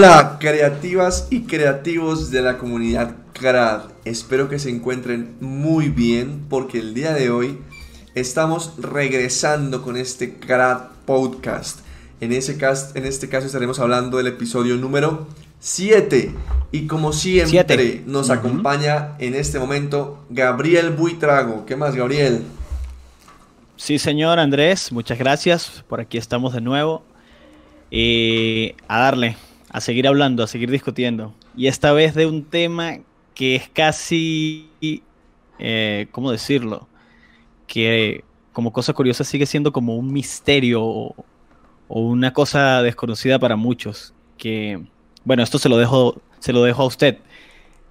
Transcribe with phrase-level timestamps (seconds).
[0.00, 3.80] Hola, creativas y creativos de la comunidad CRAD.
[4.04, 7.58] Espero que se encuentren muy bien porque el día de hoy
[8.14, 11.80] estamos regresando con este CRAD podcast.
[12.20, 15.26] En, ese cast, en este caso estaremos hablando del episodio número
[15.58, 16.32] 7.
[16.70, 21.66] Y como siempre, nos acompaña en este momento Gabriel Buitrago.
[21.66, 22.44] ¿Qué más, Gabriel?
[23.74, 25.82] Sí, señor Andrés, muchas gracias.
[25.88, 27.02] Por aquí estamos de nuevo.
[27.90, 29.36] Y a darle
[29.70, 31.34] a seguir hablando, a seguir discutiendo.
[31.56, 32.98] Y esta vez de un tema
[33.34, 34.68] que es casi,
[35.58, 36.88] eh, ¿cómo decirlo?
[37.66, 41.14] Que como cosa curiosa sigue siendo como un misterio o,
[41.88, 44.12] una cosa desconocida para muchos.
[44.36, 44.82] Que,
[45.24, 47.18] bueno, esto se lo dejo, se lo dejo a usted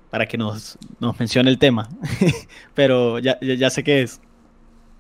[0.09, 1.89] para que nos, nos mencione el tema.
[2.75, 4.21] Pero ya, ya, sé qué es.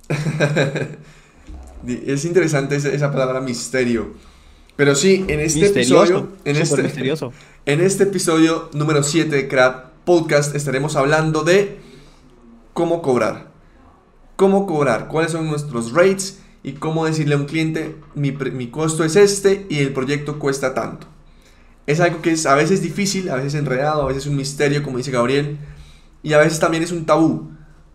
[1.87, 4.15] es interesante esa palabra misterio
[4.77, 6.29] pero sí, en este episodio.
[6.45, 7.33] En este, misterioso.
[7.65, 11.79] en este episodio número 7 de Crap Podcast estaremos hablando de
[12.73, 13.47] cómo cobrar.
[14.35, 19.03] Cómo cobrar, cuáles son nuestros rates y cómo decirle a un cliente: mi, mi costo
[19.03, 21.07] es este y el proyecto cuesta tanto.
[21.87, 24.99] Es algo que es a veces difícil, a veces enredado, a veces un misterio, como
[24.99, 25.57] dice Gabriel,
[26.21, 27.49] y a veces también es un tabú,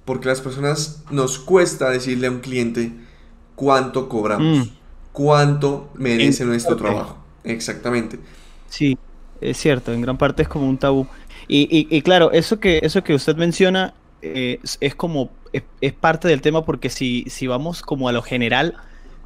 [0.05, 2.93] porque las personas nos cuesta decirle a un cliente
[3.55, 4.67] cuánto cobramos.
[4.67, 4.82] Mm
[5.13, 7.19] cuánto merece nuestro trabajo.
[7.45, 8.19] Exactamente.
[8.69, 8.99] Sí,
[9.41, 11.07] es cierto, en gran parte es como un tabú.
[11.49, 16.65] Y, claro, eso que, eso que usted menciona eh, es, como, es, parte del tema
[16.65, 18.77] porque si, si vamos como a lo general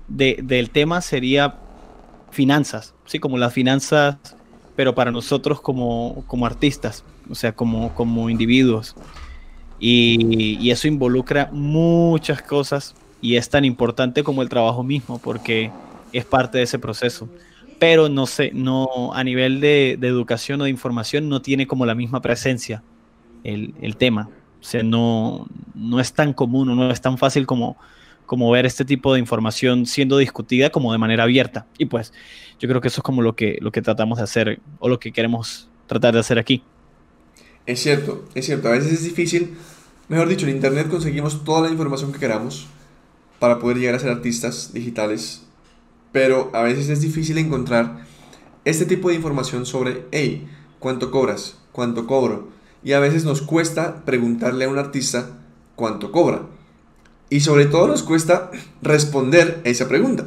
[0.09, 1.57] del tema sería
[2.31, 3.21] finanzas, ¿sí?
[3.21, 4.17] Como las finanzas,
[4.75, 8.97] pero para nosotros como, como artistas, o sea, como, como individuos.
[9.79, 15.71] Y, y eso involucra muchas cosas y es tan importante como el trabajo mismo, porque
[16.13, 17.29] es parte de ese proceso.
[17.79, 21.95] Pero no sé, no a nivel de, educación o de información no tiene como la
[21.95, 22.83] misma presencia
[23.45, 24.29] el, tema.
[24.61, 27.77] O sea, no, no es tan común o no es tan fácil como,
[28.25, 31.67] como ver este tipo de información siendo discutida como de manera abierta.
[31.79, 32.13] Y pues
[32.59, 34.99] yo creo que eso es como lo que, lo que tratamos de hacer o lo
[34.99, 36.63] que queremos tratar de hacer aquí.
[37.67, 38.69] Es cierto, es cierto.
[38.69, 39.57] A veces es difícil.
[40.09, 42.69] Mejor dicho, en Internet conseguimos toda la información que queramos
[43.39, 45.43] para poder llegar a ser artistas digitales,
[46.13, 48.05] pero a veces es difícil encontrar
[48.65, 50.49] este tipo de información sobre, hey,
[50.79, 51.59] ¿cuánto cobras?
[51.73, 52.49] ¿Cuánto cobro?
[52.83, 55.39] Y a veces nos cuesta preguntarle a un artista
[55.75, 56.43] cuánto cobra.
[57.29, 58.51] Y sobre todo nos cuesta
[58.83, 60.27] responder a esa pregunta.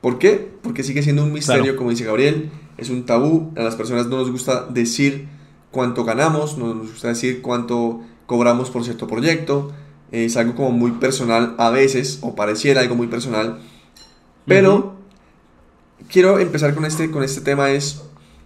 [0.00, 0.52] ¿Por qué?
[0.62, 4.18] Porque sigue siendo un misterio, como dice Gabriel, es un tabú, a las personas no
[4.18, 5.28] nos gusta decir
[5.70, 9.72] cuánto ganamos, no nos gusta decir cuánto cobramos por cierto proyecto,
[10.12, 13.58] es algo como muy personal a veces, o pareciera algo muy personal,
[14.46, 14.94] pero
[16.08, 18.02] quiero empezar con este, con este tema es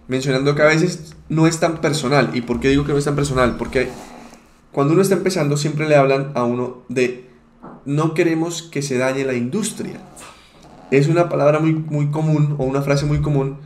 [0.07, 2.31] mencionando que a veces no es tan personal.
[2.33, 3.57] ¿Y por qué digo que no es tan personal?
[3.57, 3.89] Porque
[4.71, 7.27] cuando uno está empezando siempre le hablan a uno de
[7.85, 9.99] no queremos que se dañe la industria.
[10.91, 13.57] Es una palabra muy, muy común o una frase muy común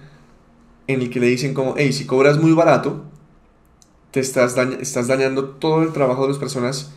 [0.87, 3.03] en el que le dicen como, hey, si cobras muy barato,
[4.09, 6.91] te estás, estás dañando todo el trabajo de las personas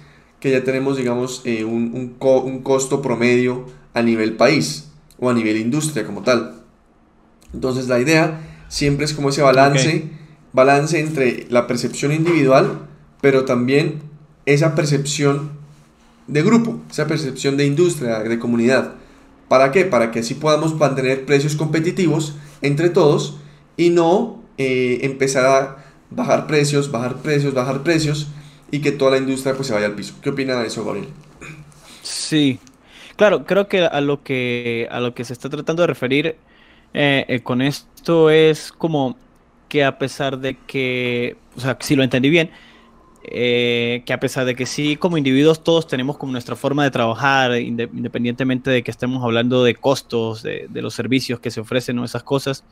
[0.44, 5.56] que ya tenemos, digamos, eh, un, un, costo promedio a nivel país o a nivel
[5.56, 6.56] industria como tal.
[7.54, 10.10] Entonces la idea siempre es como ese balance,
[10.52, 12.80] balance entre la percepción individual,
[13.22, 14.02] pero también
[14.44, 15.52] esa percepción
[16.26, 18.96] de grupo, esa percepción de industria, de comunidad.
[19.48, 19.86] ¿Para qué?
[19.86, 23.38] Para que así podamos mantener precios competitivos entre todos
[23.78, 28.28] y no eh, empezar a bajar precios, bajar precios, bajar precios
[28.74, 30.14] y que toda la industria pues se vaya al piso.
[30.20, 31.06] ¿Qué opina de eso, Gabriel?
[32.02, 32.58] Sí,
[33.14, 36.36] claro, creo que a lo que, a lo que se está tratando de referir
[36.92, 39.16] eh, eh, con esto es como
[39.68, 42.50] que a pesar de que, o sea, si lo entendí bien,
[43.22, 46.90] eh, que a pesar de que sí, como individuos todos tenemos como nuestra forma de
[46.90, 52.00] trabajar, independientemente de que estemos hablando de costos, de, de los servicios que se ofrecen
[52.00, 52.64] o esas cosas,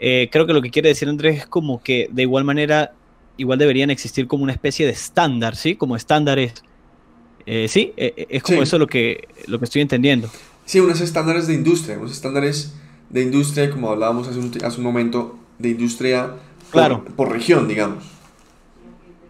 [0.00, 2.92] creo que lo que quiere decir Andrés es como que de igual manera
[3.38, 5.76] igual deberían existir como una especie de estándar, ¿sí?
[5.76, 6.62] Como estándares.
[7.46, 10.28] Eh, sí, eh, eh, es como eso lo que, lo que estoy entendiendo.
[10.66, 12.74] Sí, unos estándares de industria, unos estándares
[13.08, 16.34] de industria, como hablábamos hace un, hace un momento, de industria
[16.70, 17.04] claro.
[17.16, 18.04] por, región, digamos.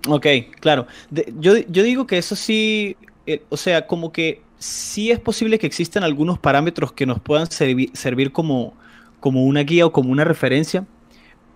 [0.09, 0.27] Ok,
[0.59, 0.87] claro.
[1.39, 2.97] yo, yo digo que eso sí,
[3.51, 8.33] o sea, como que sí es posible que existan algunos parámetros que nos puedan servir
[8.33, 8.75] como,
[9.21, 10.87] como una guía o como una referencia,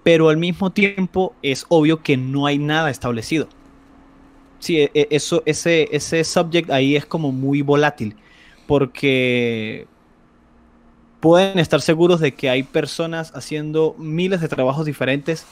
[0.03, 3.49] pero al mismo tiempo es obvio que no hay nada establecido.
[4.59, 8.17] Sí, e, e, eso, ese, ese subject ahí es como muy volátil,
[8.67, 9.87] porque
[11.21, 15.47] pueden estar seguros de que hay personas haciendo miles de trabajos diferentes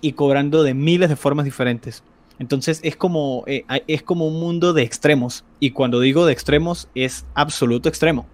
[0.00, 2.02] y cobrando de miles de formas diferentes.
[2.38, 5.44] Entonces es como, eh, es como un mundo de extremos.
[5.60, 8.26] Y cuando digo de extremos es absoluto extremo.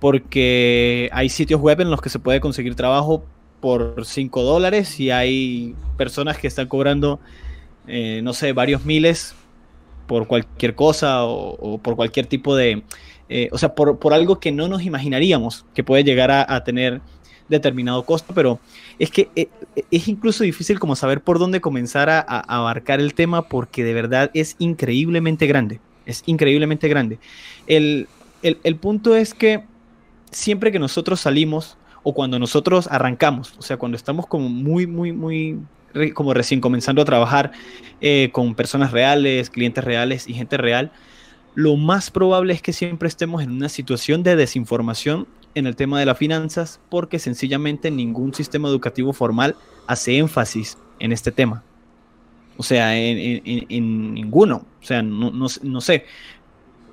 [0.00, 3.24] Porque hay sitios web en los que se puede conseguir trabajo
[3.62, 7.20] por 5 dólares y hay personas que están cobrando,
[7.86, 9.34] eh, no sé, varios miles
[10.08, 12.82] por cualquier cosa o, por cualquier tipo de...
[13.28, 17.00] Eh, o sea, por, por, algo que no nos imaginaríamos que puede llegar a, tener
[17.48, 18.58] determinado costo, pero
[18.98, 19.48] es que eh,
[19.90, 24.30] es incluso difícil como saber por dónde comenzar a, abarcar el tema porque de verdad
[24.34, 27.20] es increíblemente grande, es increíblemente grande.
[27.68, 28.08] El,
[28.42, 29.62] el, el punto es que
[30.32, 35.12] siempre que nosotros salimos o cuando nosotros arrancamos, o sea, cuando estamos como muy, muy,
[35.12, 35.58] muy
[36.14, 37.52] como recién comenzando a trabajar
[38.00, 40.90] eh, con personas reales, clientes reales y gente real,
[41.54, 46.00] lo más probable es que siempre estemos en una situación de desinformación en el tema
[46.00, 49.54] de las finanzas porque sencillamente ningún sistema educativo formal
[49.86, 51.62] hace énfasis en este tema.
[52.56, 54.64] O sea, en, ninguno.
[54.80, 56.06] O sea, no, no sé.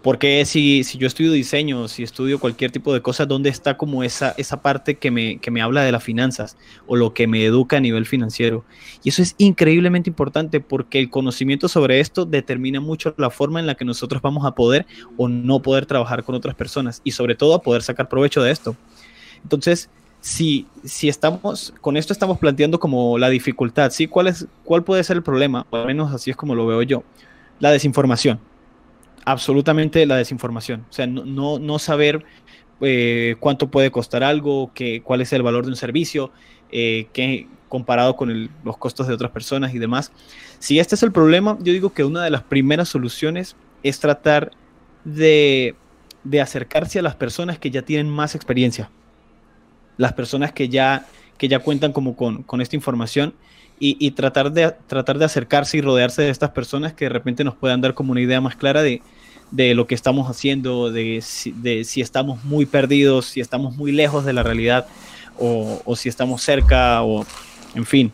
[0.01, 4.01] Porque si, si yo estudio diseño, si estudio cualquier tipo de cosa, ¿dónde está como
[4.03, 6.55] esa, esa parte que me, que me habla de las finanzas
[6.87, 8.63] o lo que me educa a nivel financiero?
[9.03, 13.67] Y eso es increíblemente importante porque el conocimiento sobre esto determina mucho la forma en
[13.67, 14.85] la que nosotros vamos a poder
[15.17, 18.51] o no poder trabajar con otras personas y sobre todo a poder sacar provecho de
[18.51, 18.77] esto.
[19.43, 19.89] Entonces,
[20.21, 24.07] si, si estamos, con esto estamos planteando como la dificultad, ¿sí?
[24.07, 25.67] ¿Cuál, es, ¿Cuál puede ser el problema?
[25.71, 27.03] O al menos así es como lo veo yo.
[27.59, 28.39] La desinformación
[29.25, 30.85] absolutamente la desinformación.
[30.89, 32.25] O sea, no, no, saber
[32.81, 36.31] eh, cuánto puede costar algo, que, cuál es el valor de un servicio,
[36.71, 40.11] eh, que, comparado con los costos de otras personas y demás.
[40.57, 44.51] Si este es el problema, yo digo que una de las primeras soluciones es tratar
[45.05, 45.75] de,
[46.41, 48.89] acercarse a las personas que ya tienen más experiencia,
[49.97, 51.05] las personas que ya,
[51.37, 53.33] que ya cuentan como con, con esta información
[53.79, 57.55] y, tratar, de, tratar de acercarse y rodearse de estas personas que de repente nos
[57.55, 59.01] puedan dar como una idea más clara de,
[59.51, 63.91] de lo que estamos haciendo, de si, de si, estamos muy perdidos, si estamos muy
[63.91, 64.87] lejos de la realidad
[65.37, 67.25] o, o si estamos cerca o
[67.73, 68.11] en fin,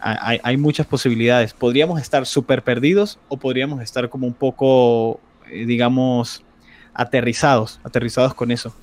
[0.00, 1.52] hay, hay muchas posibilidades.
[1.52, 5.20] Podríamos estar súper perdidos o podríamos estar como un poco,
[5.50, 6.44] eh, digamos,
[6.94, 8.74] aterrizados, aterrizados con eso.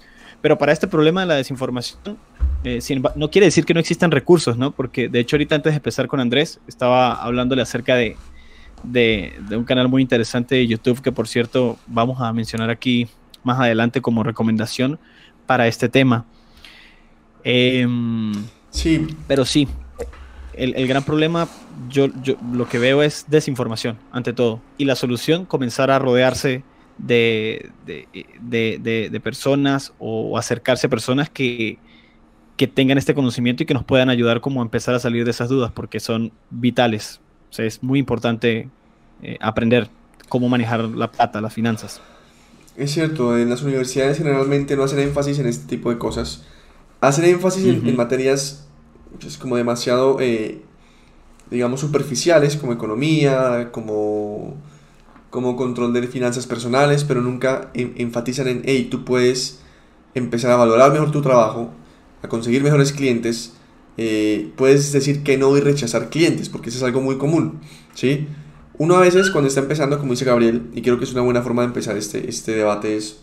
[0.41, 2.17] Pero para este problema de la desinformación,
[2.65, 2.79] eh,
[3.15, 4.71] no quiere decir que no existan recursos, ¿no?
[4.71, 8.17] Porque de hecho ahorita antes de empezar con Andrés, estaba hablándole acerca de,
[8.83, 13.07] de, un canal muy interesante de YouTube que por cierto vamos a mencionar aquí
[13.43, 14.99] más adelante como recomendación
[15.45, 16.25] para este tema.
[17.43, 18.33] Em,
[18.71, 19.07] sí.
[19.27, 19.67] Pero sí,
[20.53, 21.47] el, gran problema
[21.89, 24.61] yo, yo, lo que veo es desinformación ante todo.
[24.77, 26.63] Y la solución, comenzar a rodearse
[26.97, 31.77] de, de, personas o acercarse a personas que,
[32.57, 35.31] que tengan este conocimiento y que nos puedan ayudar como a empezar a salir de
[35.31, 37.19] esas dudas porque son vitales.
[37.49, 38.69] O sea, es muy importante
[39.21, 39.89] eh, aprender
[40.29, 42.01] cómo manejar la plata, las finanzas.
[42.77, 46.43] Es cierto, en las universidades generalmente no hacen énfasis en este tipo de cosas.
[47.01, 48.67] Hacen énfasis en, materias
[49.19, 50.61] pues, como demasiado, eh,
[51.49, 54.55] digamos, superficiales, como economía, como,
[55.29, 59.61] como control de finanzas personales, pero nunca enfatizan en, hey, tú puedes
[60.13, 61.71] empezar a valorar mejor tu trabajo,
[62.25, 63.53] a conseguir mejores clientes,
[63.97, 67.61] eh, puedes decir que no y rechazar clientes, porque eso es algo muy común,
[67.93, 68.27] ¿sí?
[68.77, 71.41] Uno a veces cuando está empezando, como dice Gabriel, y creo que es una buena
[71.41, 73.21] forma de empezar este, este debate, es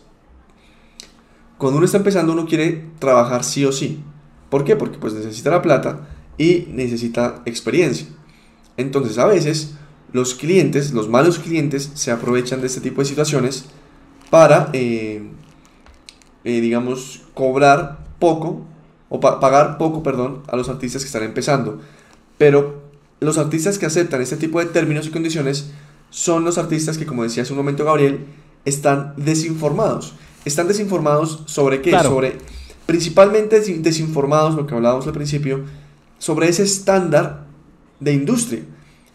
[1.57, 4.03] cuando uno está empezando uno quiere trabajar sí o sí.
[4.49, 4.75] ¿Por qué?
[4.75, 8.07] Porque pues necesita la plata y necesita experiencia.
[8.75, 9.75] Entonces a veces
[10.11, 13.65] los clientes, los malos clientes, se aprovechan de este tipo de situaciones
[14.29, 15.23] para, eh,
[16.43, 18.65] eh, digamos, cobrar poco
[19.09, 21.79] o pagar poco, perdón, a los artistas que están empezando.
[22.37, 22.81] Pero
[23.19, 25.71] los artistas que aceptan este tipo de términos y condiciones
[26.09, 28.25] son los artistas que, como decía hace un momento Gabriel,
[28.65, 30.13] están desinformados.
[30.45, 31.91] Están desinformados sobre qué?
[32.01, 32.37] Sobre,
[32.85, 35.63] principalmente desinformados, lo que hablábamos al principio,
[36.19, 37.45] sobre ese estándar
[37.99, 38.61] de industria.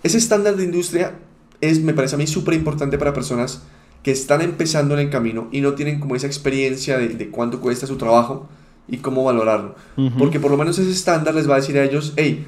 [0.03, 1.19] Ese estándar de industria
[1.61, 3.63] es, me parece a mí, súper importante para personas
[4.03, 7.61] que están empezando en el camino y no tienen como esa experiencia de, de cuánto
[7.61, 8.49] cuesta su trabajo
[8.89, 9.75] y cómo valorarlo.
[10.19, 12.47] Porque por lo menos ese estándar les va a decir a ellos, hey,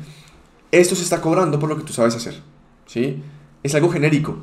[0.72, 2.40] esto se está cobrando por lo que tú sabes hacer.
[2.86, 3.22] ¿Sí?
[3.62, 4.38] Es algo genérico.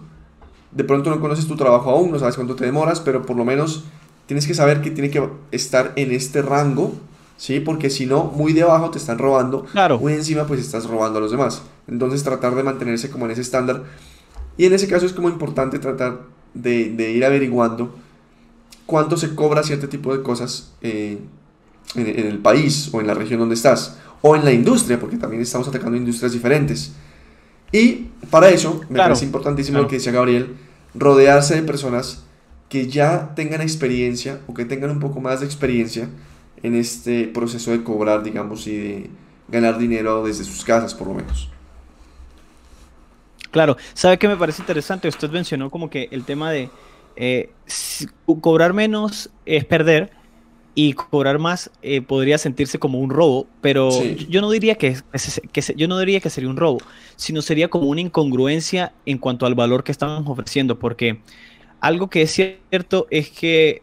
[0.72, 3.46] De pronto no conoces tu trabajo aún, no sabes cuánto te demoras, pero por lo
[3.46, 3.86] menos
[4.28, 6.94] tienes que saber que tiene que estar en este rango,
[7.38, 7.60] ¿sí?
[7.60, 9.98] Porque si no, muy debajo te están robando, claro.
[9.98, 11.64] muy encima pues estás robando a los demás.
[11.88, 13.84] Entonces tratar de mantenerse como en ese estándar.
[14.58, 16.20] Y en ese caso es como importante tratar
[16.54, 17.96] de, de ir averiguando
[18.88, 21.20] cuánto se cobra cierto tipo de cosas eh,
[21.98, 25.42] en, el país o en la región donde estás, o en la industria, porque también
[25.42, 26.94] estamos atacando industrias diferentes.
[27.72, 30.56] Y para eso me parece importantísimo lo que decía Gabriel,
[30.96, 32.24] rodearse de personas
[32.70, 36.10] que ya tengan experiencia o que tengan un poco más de experiencia
[36.64, 39.10] en este proceso de cobrar, digamos, y de
[39.48, 41.50] ganar dinero desde sus casas, por lo menos.
[43.52, 45.08] Claro, ¿sabe qué me parece interesante?
[45.08, 46.70] Usted mencionó como que el tema de
[47.16, 47.50] eh,
[48.42, 50.12] cobrar menos es perder
[50.80, 53.90] y cobrar más eh, podría sentirse como un robo, pero
[54.30, 54.96] yo no diría que,
[55.52, 56.78] que, yo no diría que sería un robo,
[57.16, 61.20] sino sería como una incongruencia en cuanto al valor que estamos ofreciendo, porque
[61.80, 63.82] algo que es cierto es que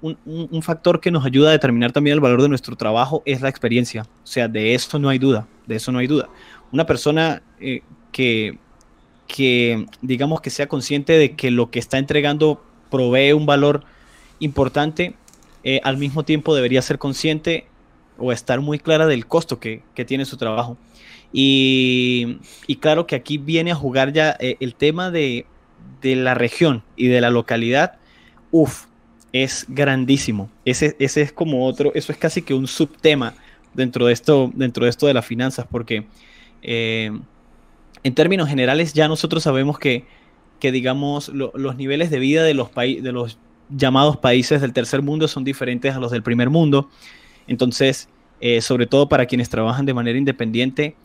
[0.00, 3.50] un, factor que nos ayuda a determinar también el valor de nuestro trabajo es la
[3.50, 4.04] experiencia.
[4.24, 6.30] O sea, de eso no hay duda, de eso no hay duda.
[6.72, 8.58] Una persona eh, que,
[9.28, 13.84] que, digamos, que sea consciente de que lo que está entregando provee un valor
[14.38, 15.14] importante,
[15.68, 17.66] eh, al mismo tiempo debería ser consciente
[18.18, 20.78] o estar muy clara del costo que, tiene su trabajo.
[21.32, 22.38] Y,
[22.78, 25.44] claro que aquí viene a jugar ya eh, el tema de,
[26.02, 27.98] de la región y de la localidad.
[28.52, 28.84] Uf,
[29.32, 30.48] es grandísimo.
[30.64, 33.34] Ese, ese es como otro, eso es casi que un subtema
[33.74, 36.06] dentro de esto, dentro de esto de las finanzas, porque
[36.62, 37.10] eh,
[38.04, 40.04] en términos generales ya nosotros sabemos que,
[40.60, 45.28] que digamos, los niveles de vida de los, de los llamados países del tercer mundo
[45.28, 46.88] son diferentes a los del primer mundo.
[47.46, 48.08] Entonces,
[48.40, 50.96] eh, sobre todo para quienes trabajan de manera independiente,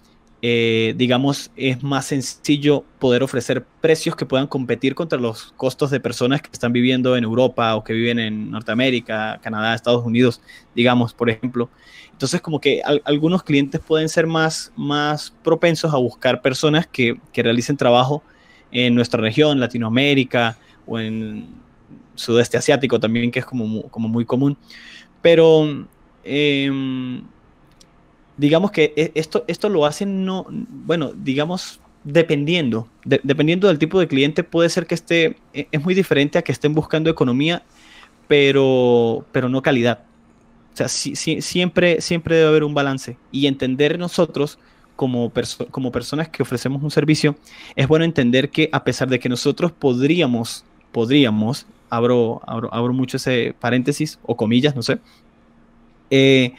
[0.43, 5.99] eh, digamos, es más sencillo poder ofrecer precios que puedan competir contra los costos de
[5.99, 10.41] personas que están viviendo en Europa o que viven en Norteamérica, Canadá, Estados Unidos,
[10.75, 11.69] digamos, por ejemplo.
[12.11, 17.43] Entonces, como que algunos clientes pueden ser más, más propensos a buscar personas que, que,
[17.43, 18.23] realicen trabajo
[18.71, 21.60] en nuestra región, Latinoamérica o en
[22.21, 24.57] sudeste asiático también, que es como, como muy común.
[25.21, 25.87] Pero...
[26.23, 26.69] Eh,
[28.41, 34.07] digamos que e, esto, esto lo hacen, no, bueno, digamos, dependiendo, dependiendo del tipo de
[34.07, 37.63] cliente, puede ser que esté, e, es muy diferente a que estén buscando economía,
[38.27, 40.03] pero, pero no calidad.
[40.73, 44.57] O sea, siempre, siempre debe haber un balance y entender nosotros
[44.95, 45.31] como,
[45.69, 47.35] como personas que ofrecemos un servicio,
[47.75, 53.17] es bueno entender que a pesar de que nosotros podríamos, podríamos, abro, abro, abro mucho
[53.17, 54.99] ese paréntesis o comillas, no sé,
[56.09, 56.53] eh,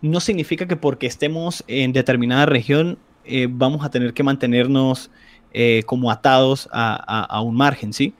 [0.00, 5.10] no significa que porque estemos en determinada región eh, vamos a tener que mantenernos
[5.52, 8.14] eh, como atados a, un margen, ¿sí?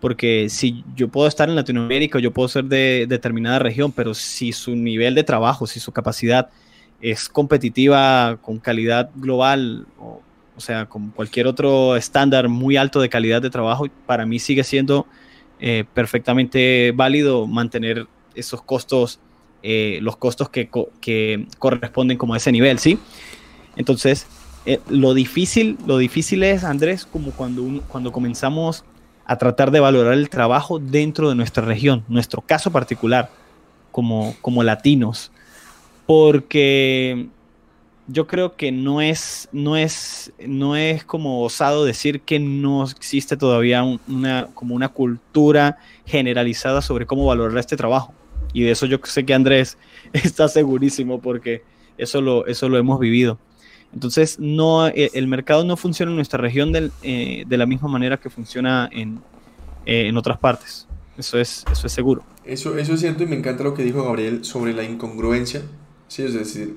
[0.00, 4.52] Porque si yo puedo estar en Latinoamérica, yo puedo ser de determinada región, pero si
[4.52, 6.48] su nivel de trabajo, si su capacidad
[7.00, 10.20] es competitiva con calidad global, o,
[10.60, 15.06] sea, con cualquier otro estándar muy alto de calidad de trabajo, para mí sigue siendo
[15.60, 19.20] eh, perfectamente válido mantener esos costos
[19.62, 20.68] eh, los costos que,
[21.58, 22.98] corresponden como a ese nivel, ¿sí?
[23.76, 24.26] Entonces,
[24.66, 28.84] eh, lo, difícil, lo difícil es, Andrés, como cuando, cuando comenzamos
[29.24, 33.30] a tratar de valorar el trabajo dentro de nuestra región, nuestro caso particular,
[33.90, 35.32] como, como latinos,
[36.06, 37.26] porque
[38.08, 43.36] yo creo que no es, no es, no es como osado decir que no existe
[43.36, 48.14] todavía una, como una cultura generalizada sobre cómo valorar este trabajo.
[48.54, 49.76] Y de eso yo sé que Andrés
[50.14, 51.62] está segurísimo porque
[51.98, 53.38] eso lo, eso lo hemos vivido.
[53.92, 56.72] Entonces, no, eh, el mercado no funciona en nuestra región
[57.02, 59.20] eh, de la misma manera que funciona en,
[59.86, 60.86] eh, en otras partes.
[61.16, 62.22] Eso es, eso es seguro.
[62.44, 65.62] Eso, eso es cierto y me encanta lo que dijo Gabriel sobre la incongruencia.
[66.06, 66.76] Sí, es decir,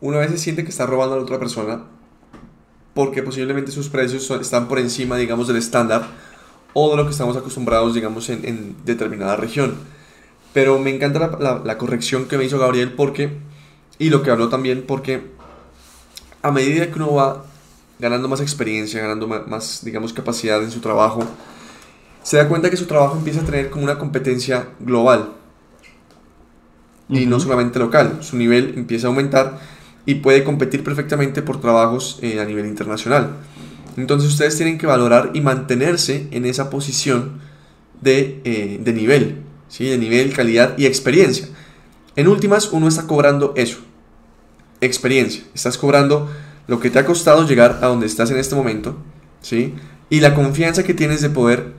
[0.00, 1.82] uno a veces siente que está robando a la otra persona
[2.94, 6.06] porque posiblemente sus precios están por encima, digamos, del estándar
[6.72, 9.74] o de lo que estamos acostumbrados, digamos, en, en determinada región.
[10.52, 13.30] Pero me encanta la, corrección que me hizo Gabriel porque,
[13.98, 15.30] y lo que habló también, porque
[16.42, 17.44] a medida que uno va
[18.00, 21.22] ganando más experiencia, ganando más, digamos, capacidad en su trabajo,
[22.22, 25.30] se da cuenta que su trabajo empieza a tener como una competencia global
[27.08, 28.18] y no solamente local.
[28.22, 29.60] Su nivel empieza a aumentar
[30.10, 33.36] y puede competir perfectamente por trabajos eh, a nivel internacional.
[33.96, 37.40] Entonces ustedes tienen que valorar y mantenerse en esa posición
[38.00, 41.48] de, eh, de nivel de nivel, calidad y experiencia.
[42.16, 43.78] En últimas, uno está cobrando eso,
[44.80, 45.44] experiencia.
[45.54, 46.28] Estás cobrando
[46.66, 48.96] lo que te ha costado llegar a donde estás en este momento,
[49.40, 49.74] ¿sí?
[50.10, 51.72] Y la confianza que tienes de poder,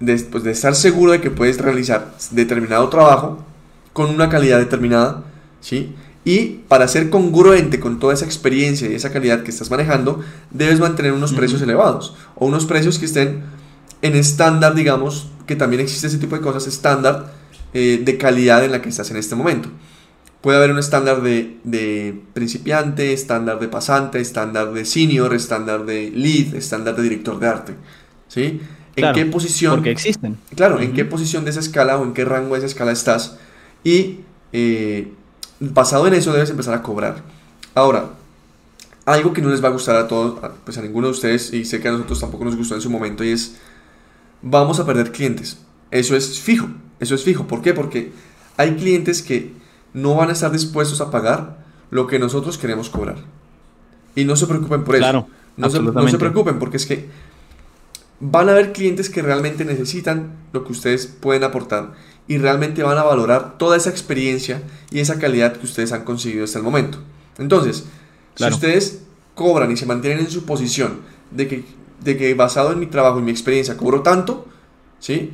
[0.00, 3.44] de, pues, de estar seguro de que puedes realizar determinado trabajo
[3.92, 5.24] con una calidad determinada,
[5.60, 5.94] ¿sí?
[6.24, 10.80] Y para ser congruente con toda esa experiencia y esa calidad que estás manejando, debes
[10.80, 13.42] mantener unos precios elevados o unos precios que estén
[14.00, 17.32] en estándar, digamos, que también existe ese tipo de cosas estándar
[17.74, 19.68] eh, de calidad en la que estás en este momento.
[20.40, 26.10] puede haber un estándar de, de principiante, estándar de pasante, estándar de senior, estándar de
[26.10, 27.74] lead, estándar de director de arte.
[28.28, 28.60] ¿Sí?
[28.96, 29.76] ¿En qué posición?
[29.76, 30.38] Porque existen.
[30.54, 33.38] Claro, ¿en qué posición de esa escala o en qué rango de esa escala estás?
[33.82, 34.20] Y
[34.52, 35.12] eh,
[35.60, 37.22] basado en eso debes empezar a cobrar.
[37.74, 38.10] Ahora,
[39.04, 41.64] algo que no les va a gustar a todos, pues a ninguno de ustedes, y
[41.64, 43.56] sé que a nosotros tampoco nos gustó en su momento, y es,
[44.42, 45.58] vamos a perder clientes.
[45.90, 46.68] Eso es fijo,
[47.00, 47.46] eso es fijo.
[47.46, 47.74] ¿Por qué?
[47.74, 48.12] Porque
[48.56, 49.52] hay clientes que
[49.92, 53.16] no van a estar dispuestos a pagar lo que nosotros queremos cobrar.
[54.16, 55.02] Y no se preocupen por eso.
[55.02, 57.08] Claro, no, se, no se preocupen porque es que
[58.20, 61.92] van a haber clientes que realmente necesitan lo que ustedes pueden aportar
[62.26, 66.44] y realmente van a valorar toda esa experiencia y esa calidad que ustedes han conseguido
[66.44, 66.98] hasta el momento.
[67.38, 67.84] Entonces,
[68.34, 69.02] si ustedes
[69.34, 71.00] cobran y se mantienen en su posición
[71.30, 71.64] de que,
[72.02, 74.46] de que basado en mi trabajo y mi experiencia cobro tanto,
[74.98, 75.32] ¿sí?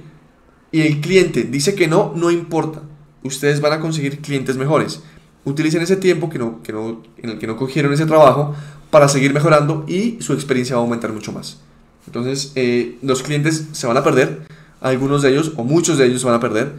[0.73, 2.83] Y el cliente dice que no, no importa.
[3.23, 5.03] Ustedes van a conseguir clientes mejores.
[5.45, 8.55] Utilicen ese tiempo que no, que no, en el que no cogieron ese trabajo
[8.91, 11.59] para seguir mejorando y su experiencia va a aumentar mucho más.
[12.07, 14.43] Entonces, eh, los clientes se van a perder,
[14.81, 16.73] algunos de ellos o muchos de ellos van a perder.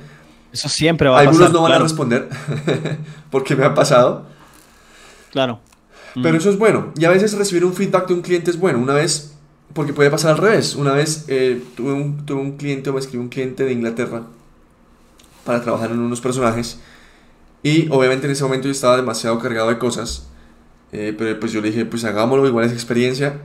[0.51, 1.55] Eso siempre va a algunos pasar.
[1.55, 2.29] Algunos no van a responder,
[3.31, 4.25] porque me ha pasado.
[5.31, 5.59] Claro.
[6.21, 6.91] Pero eso es bueno.
[6.97, 8.79] Y a veces recibir un feedback de un cliente es bueno.
[8.79, 9.33] Una vez,
[9.73, 10.75] porque puede pasar al revés.
[10.75, 14.23] Una vez eh, tuve, un, tuve un cliente o me escribió un cliente de Inglaterra
[15.45, 16.79] para trabajar en unos personajes.
[17.63, 20.27] Y obviamente en ese momento yo estaba demasiado cargado de cosas.
[20.91, 23.39] Eh, pero pues yo le dije, pues hagámoslo, igual es experiencia.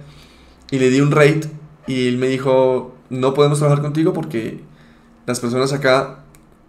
[0.70, 1.42] Y le di un rate
[1.86, 4.60] y él me dijo, no podemos trabajar contigo porque
[5.26, 6.20] las personas acá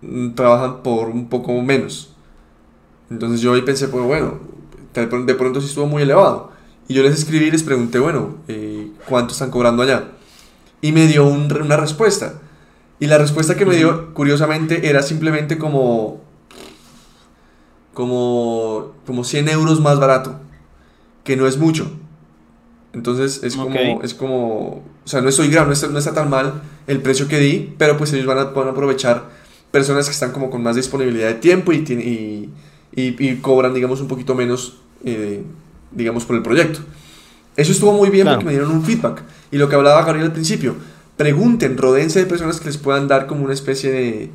[0.02, 2.14] mm, trabajan por un poco menos.
[3.10, 4.40] Entonces yo ahí pensé, pues bueno,
[4.94, 6.52] de pronto sí estuvo muy elevado.
[6.88, 10.12] Y yo les escribí y les pregunté, bueno, eh, ¿cuánto están cobrando allá?
[10.82, 12.42] Y me dio una respuesta.
[13.00, 16.22] Y la respuesta que me dio, curiosamente, era simplemente como,
[17.94, 20.40] como, como 100 euros más barato,
[21.24, 21.92] que no es mucho.
[22.94, 26.30] Entonces es como, es como, o sea, no estoy grave, no está, no está, tan
[26.30, 29.30] mal el precio que di, pero pues ellos van a, van a aprovechar
[29.72, 32.50] personas que están como con más disponibilidad de tiempo y, y,
[32.96, 35.44] y, y cobran, digamos, un poquito menos, eh,
[35.92, 36.80] digamos, por el proyecto.
[37.56, 39.24] Eso estuvo muy bien porque me dieron un feedback.
[39.52, 40.76] Y lo que hablaba Gabriel al principio,
[41.18, 44.30] pregunten, rodense de personas que les puedan dar como una especie de,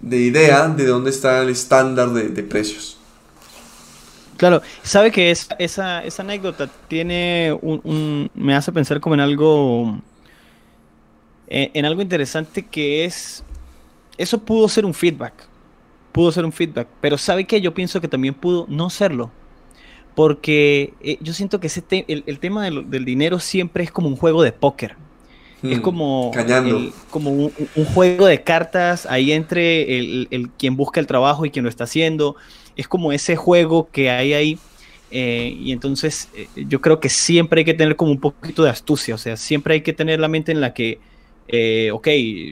[0.00, 2.97] de idea de dónde está el estándar de, de precios.
[4.38, 9.20] Claro, sabe que esa, esa, esa anécdota tiene un, un, me hace pensar como en
[9.20, 9.98] algo,
[11.48, 13.42] en, en, algo interesante que es,
[14.16, 15.34] eso pudo ser un feedback,
[16.12, 19.32] pudo ser un feedback, pero sabe que yo pienso que también pudo no serlo,
[20.14, 23.90] porque eh, yo siento que ese te, el, el, tema del, del, dinero siempre es
[23.90, 24.94] como un juego de póker.
[25.62, 30.76] Hmm, es como, el, como un, un, juego de cartas ahí entre el, el, quien
[30.76, 32.36] busca el trabajo y quien lo está haciendo
[32.78, 34.58] es como ese juego que hay ahí.
[35.10, 38.70] Eh, y entonces eh, yo creo que siempre hay que tener como un poquito de
[38.70, 41.00] astucia, o sea, siempre hay que tener la mente en la que,
[41.48, 42.08] eh, ok,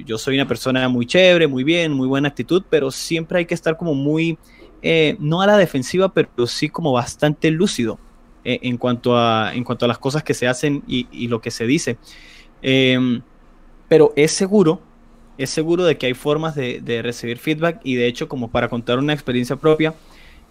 [0.06, 3.52] yo soy una persona muy chévere, muy bien, muy buena actitud, pero siempre hay que
[3.52, 4.38] estar como muy,
[4.80, 7.98] eh, no a la defensiva, pero sí como bastante lúcido
[8.42, 11.66] en, cuanto a, en cuanto a las cosas que se hacen y, lo que se
[11.66, 11.98] dice.
[12.62, 13.20] Em,
[13.88, 14.80] pero es seguro,
[15.36, 18.98] es seguro de que hay formas de recibir feedback y de hecho como para contar
[18.98, 19.94] una experiencia propia,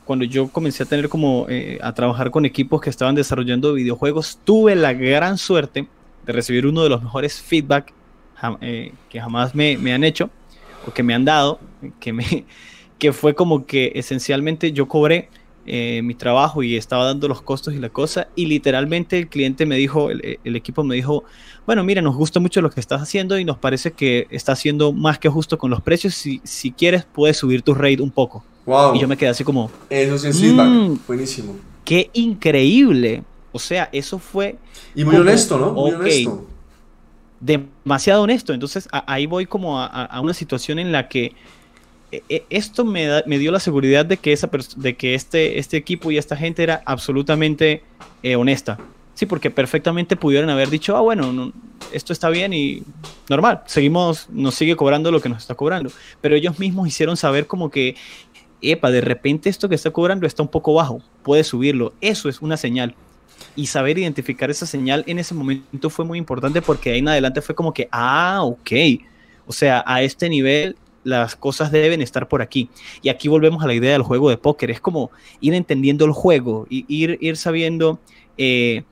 [0.05, 4.39] cuando yo comencé a tener como eh, a trabajar con equipos que estaban desarrollando videojuegos,
[4.43, 5.87] tuve la gran suerte
[6.25, 7.91] de recibir uno de los mejores feedback
[8.61, 10.29] eh, que jamás me, me, han hecho
[10.87, 11.59] o que me han dado,
[11.99, 12.45] que, me,
[12.99, 15.29] que fue como que esencialmente yo cobré
[15.65, 19.65] eh, mi trabajo y estaba dando los costos y la cosa y literalmente el cliente
[19.65, 21.23] me dijo, el, el, equipo me dijo,
[21.65, 24.91] bueno, mira, nos gusta mucho lo que estás haciendo y nos parece que estás haciendo
[24.93, 28.43] más que justo con los precios, si, si quieres puedes subir tu rate un poco.
[28.65, 28.95] Wow.
[28.95, 29.69] Y yo me quedé así como.
[29.89, 30.67] Eso sí es feedback.
[30.67, 31.55] Mm, Buenísimo.
[31.83, 33.23] Qué increíble.
[33.51, 34.57] O sea, eso fue.
[34.95, 35.73] Y muy como, honesto, ¿no?
[35.73, 36.47] Muy okay, honesto.
[37.39, 38.53] Demasiado honesto.
[38.53, 41.33] Entonces, a, ahí voy como a, a, una situación en la que
[42.11, 45.77] eh, esto me, da, me, dio la seguridad de que, esa de que este, este
[45.77, 47.83] equipo y esta gente era absolutamente
[48.23, 48.77] eh, honesta.
[49.13, 51.53] Sí, porque perfectamente pudieron haber dicho, ah, bueno, no,
[51.93, 52.83] esto está bien y
[53.29, 55.89] normal, seguimos, nos sigue cobrando lo que nos está cobrando.
[56.19, 57.95] Pero ellos mismos hicieron saber como que
[58.71, 61.93] epa, de repente esto que está cobrando está un poco bajo, puede subirlo.
[62.01, 62.95] Eso es una señal.
[63.55, 67.41] Y saber identificar esa señal en ese momento fue muy importante porque ahí en adelante
[67.41, 68.71] fue como que, ah, ok.
[69.47, 72.69] O sea, a este nivel las cosas deben estar por aquí.
[73.01, 74.71] Y aquí volvemos a la idea del juego de póker.
[74.71, 77.99] Es como ir entendiendo el juego, y ir, ir sabiendo
[78.37, 78.83] eh,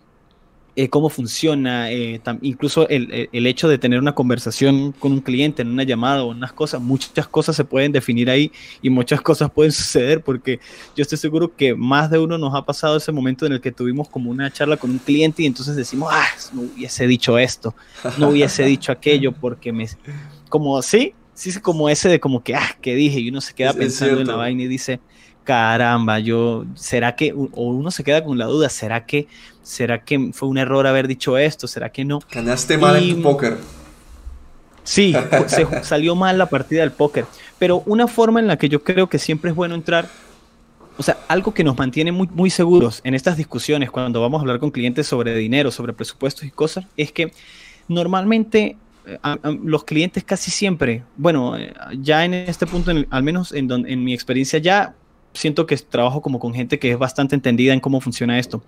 [0.75, 5.61] eh, cómo funciona, eh, incluso el, el, hecho de tener una conversación con un cliente
[5.61, 9.51] en una llamada o unas cosas, muchas cosas se pueden definir ahí y muchas cosas
[9.51, 10.59] pueden suceder porque
[10.95, 13.71] yo estoy seguro que más de uno nos ha pasado ese momento en el que
[13.71, 17.75] tuvimos como una charla con un cliente y entonces decimos, ah, no hubiese dicho esto,
[18.17, 19.87] no hubiese dicho aquello porque me...
[20.49, 23.19] Como, sí, sí, como ese de como que, ah, ¿qué dije?
[23.19, 24.99] Y uno se queda pensando en la vaina y dice,
[25.43, 29.27] caramba, yo, ¿será que, o uno se queda con la duda, ¿será que,
[29.61, 31.67] será que fue un error haber dicho esto?
[31.67, 32.19] ¿Será que no?
[32.31, 33.57] Ganaste mal en tu póker.
[34.83, 35.15] Sí,
[35.47, 37.25] se salió mal la partida del póker.
[37.59, 40.07] Pero una forma en la que yo creo que siempre es bueno entrar,
[40.97, 44.41] o sea, algo que nos mantiene muy, muy seguros en estas discusiones cuando vamos a
[44.41, 47.31] hablar con clientes sobre dinero, sobre presupuestos y cosas, es que
[47.87, 49.17] normalmente eh,
[49.63, 54.13] los clientes casi siempre, bueno, eh, ya en este punto, al menos en, en mi
[54.13, 54.93] experiencia, ya
[55.33, 58.63] siento que trabajo como con gente que es bastante entendida en cómo funciona esto.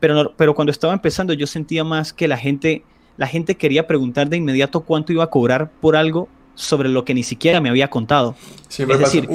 [0.00, 2.84] Pero, pero cuando estaba empezando yo sentía más que la gente,
[3.16, 6.28] la gente quería preguntar de inmediato cuánto iba a cobrar por algo
[6.58, 8.34] sobre lo que ni siquiera me había contado.
[8.68, 9.28] es decir,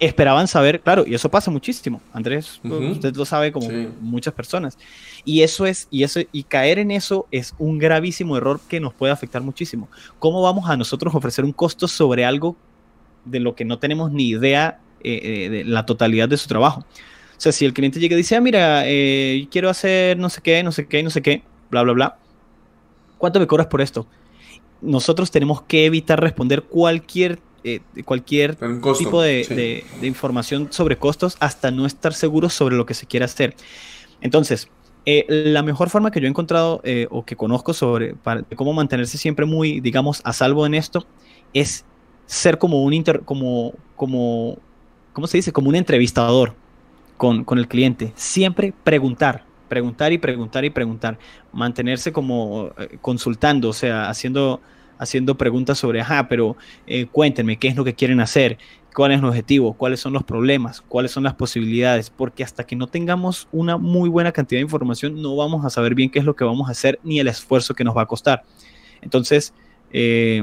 [0.00, 3.68] esperaban saber, claro, y eso pasa muchísimo, Andrés, usted lo sabe como
[4.00, 4.76] muchas personas.
[5.24, 8.94] Y eso es, y eso, y caer en eso es un gravísimo error que nos
[8.94, 9.88] puede afectar muchísimo.
[10.18, 12.56] ¿Cómo vamos a nosotros ofrecer un costo sobre algo
[13.24, 16.80] de lo que no tenemos ni idea eh, eh, de la totalidad de su trabajo.
[16.80, 20.40] O sea, si el cliente llega y dice, ah, mira, eh, quiero hacer no sé
[20.42, 22.18] qué, no sé qué, no sé qué, bla, bla, bla,
[23.16, 24.08] ¿cuánto me cobras por esto?
[24.80, 27.38] Nosotros tenemos que evitar responder cualquier,
[28.04, 28.56] cualquier
[28.98, 33.54] tipo de, información sobre costos hasta no estar seguros sobre lo que se quiere hacer.
[34.20, 34.68] Entonces,
[35.06, 38.14] la mejor forma que yo he encontrado o que conozco sobre
[38.56, 41.06] cómo mantenerse siempre muy, digamos, a salvo en esto
[41.54, 41.84] es
[42.26, 44.58] ser como un inter, como, como
[45.18, 45.50] ¿cómo se dice?
[45.50, 46.54] Como un entrevistador
[47.16, 48.12] con, con el cliente.
[48.14, 51.18] Siempre preguntar, preguntar y preguntar y preguntar.
[51.50, 54.60] Mantenerse como eh, consultando, o sea, haciendo,
[54.96, 58.58] haciendo preguntas sobre, ajá, pero eh, cuéntenme qué es lo que quieren hacer,
[58.94, 62.76] cuál es el objetivo, cuáles son los problemas, cuáles son las posibilidades, porque hasta que
[62.76, 66.24] no tengamos una muy buena cantidad de información, no vamos a saber bien qué es
[66.24, 68.44] lo que vamos a hacer ni el esfuerzo que nos va a costar.
[69.02, 69.52] Entonces,
[69.90, 70.40] eh,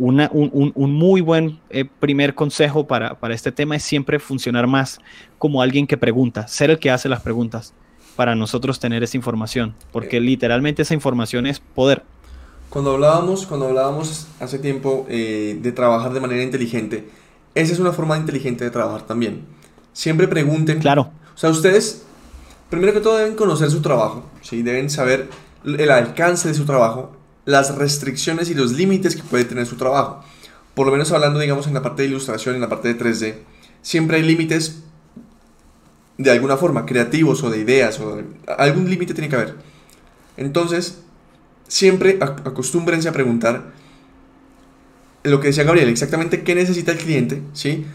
[0.00, 4.98] un, muy buen eh, primer consejo para, este tema es siempre funcionar más
[5.38, 7.74] como alguien que pregunta, ser el que hace las preguntas
[8.16, 10.20] para nosotros tener esa información, porque eh.
[10.20, 12.02] literalmente esa información es poder.
[12.70, 17.08] Cuando hablábamos, cuando hablábamos hace tiempo eh, de trabajar de manera inteligente,
[17.54, 19.44] esa es una forma inteligente de trabajar también.
[19.92, 20.78] Siempre pregunten.
[20.78, 21.10] Claro.
[21.34, 22.04] O sea, ustedes,
[22.70, 24.62] primero que todo, deben conocer su trabajo, ¿sí?
[24.62, 25.28] deben saber
[25.64, 27.12] el alcance de su trabajo,
[27.44, 30.24] las restricciones y los límites que puede tener su trabajo.
[30.74, 33.34] Por lo menos hablando, digamos, en la parte de ilustración, en la parte de 3D,
[33.82, 34.82] siempre hay límites
[36.18, 38.22] de alguna forma, creativos o de ideas, o
[38.58, 39.54] algún límite tiene que haber.
[40.36, 41.00] Entonces,
[41.66, 43.72] siempre acostúmbrense a preguntar
[45.22, 47.86] lo que decía Gabriel, exactamente qué necesita el cliente, ¿sí?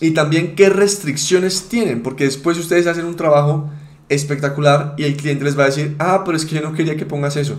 [0.00, 3.70] Y también qué restricciones tienen, porque después ustedes hacen un trabajo
[4.08, 6.96] espectacular y el cliente les va a decir, ah, pero es que yo no quería
[6.96, 7.58] que pongas eso.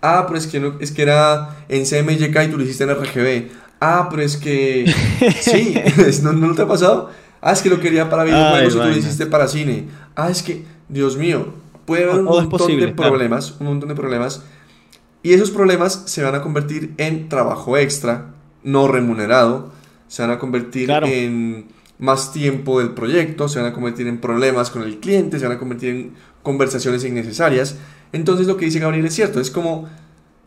[0.00, 2.94] Ah, pero es que, no, es que era en CMYK y tú lo hiciste en
[2.94, 3.50] RGB.
[3.80, 4.92] Ah, pero es que...
[5.40, 5.74] Sí,
[6.22, 7.10] ¿no, ¿no te ha pasado?
[7.40, 9.88] Ah, es que lo quería para videojuegos y tú lo hiciste para cine.
[10.16, 11.52] Ah, es que, Dios mío,
[11.84, 14.42] puede haber un montón de problemas, un montón de problemas.
[15.22, 19.72] Y esos problemas se van a convertir en trabajo extra, no remunerado.
[20.08, 24.70] Se van a convertir en más tiempo del proyecto, se van a convertir en problemas
[24.70, 27.76] con el cliente, se van a convertir en conversaciones innecesarias.
[28.12, 29.88] Entonces lo que dice Gabriel es cierto, es como,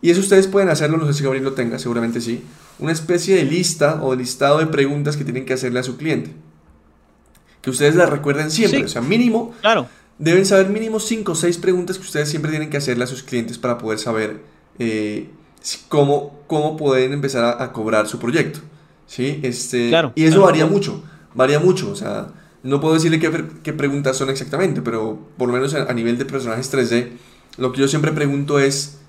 [0.02, 2.44] y eso ustedes pueden hacerlo, no sé si Gabriel lo tenga, seguramente sí,
[2.80, 5.98] una especie de lista o de listado de preguntas que tienen que hacerle a su
[5.98, 6.32] cliente.
[7.62, 9.88] Que ustedes las recuerden siempre, o sea, mínimo, claro.
[10.18, 13.22] deben saber mínimo 5 o 6 preguntas que ustedes siempre tienen que hacerle a sus
[13.22, 14.42] clientes para poder saber
[14.80, 15.30] eh,
[15.88, 18.60] cómo, cómo pueden empezar a, cobrar su proyecto.
[19.06, 19.40] ¿sí?
[19.44, 21.04] Este, claro, y eso varía mucho,
[21.36, 22.30] varía mucho, o sea,
[22.64, 26.26] no puedo decirle qué, qué, preguntas son exactamente, pero por lo menos a nivel de
[26.26, 27.10] personajes 3D,
[27.58, 29.00] lo que yo siempre pregunto es,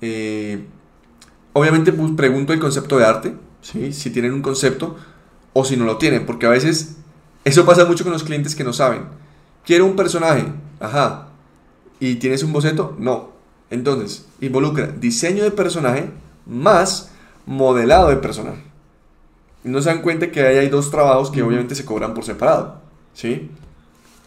[0.00, 0.64] eh,
[1.52, 3.92] obviamente pues, pregunto el concepto de arte, ¿sí?
[3.92, 4.96] si tienen un concepto
[5.52, 6.96] o si no lo tienen, porque a veces
[7.44, 9.04] eso pasa mucho con los clientes que no saben.
[9.64, 10.44] Quiero un personaje,
[10.80, 11.28] ajá,
[11.98, 12.94] ¿y tienes un boceto?
[12.98, 13.30] No.
[13.70, 16.10] Entonces, involucra diseño de personaje
[16.44, 17.10] más
[17.46, 18.62] modelado de personaje.
[19.64, 22.80] No se dan cuenta que ahí hay dos trabajos que obviamente se cobran por separado,
[23.14, 23.50] ¿sí?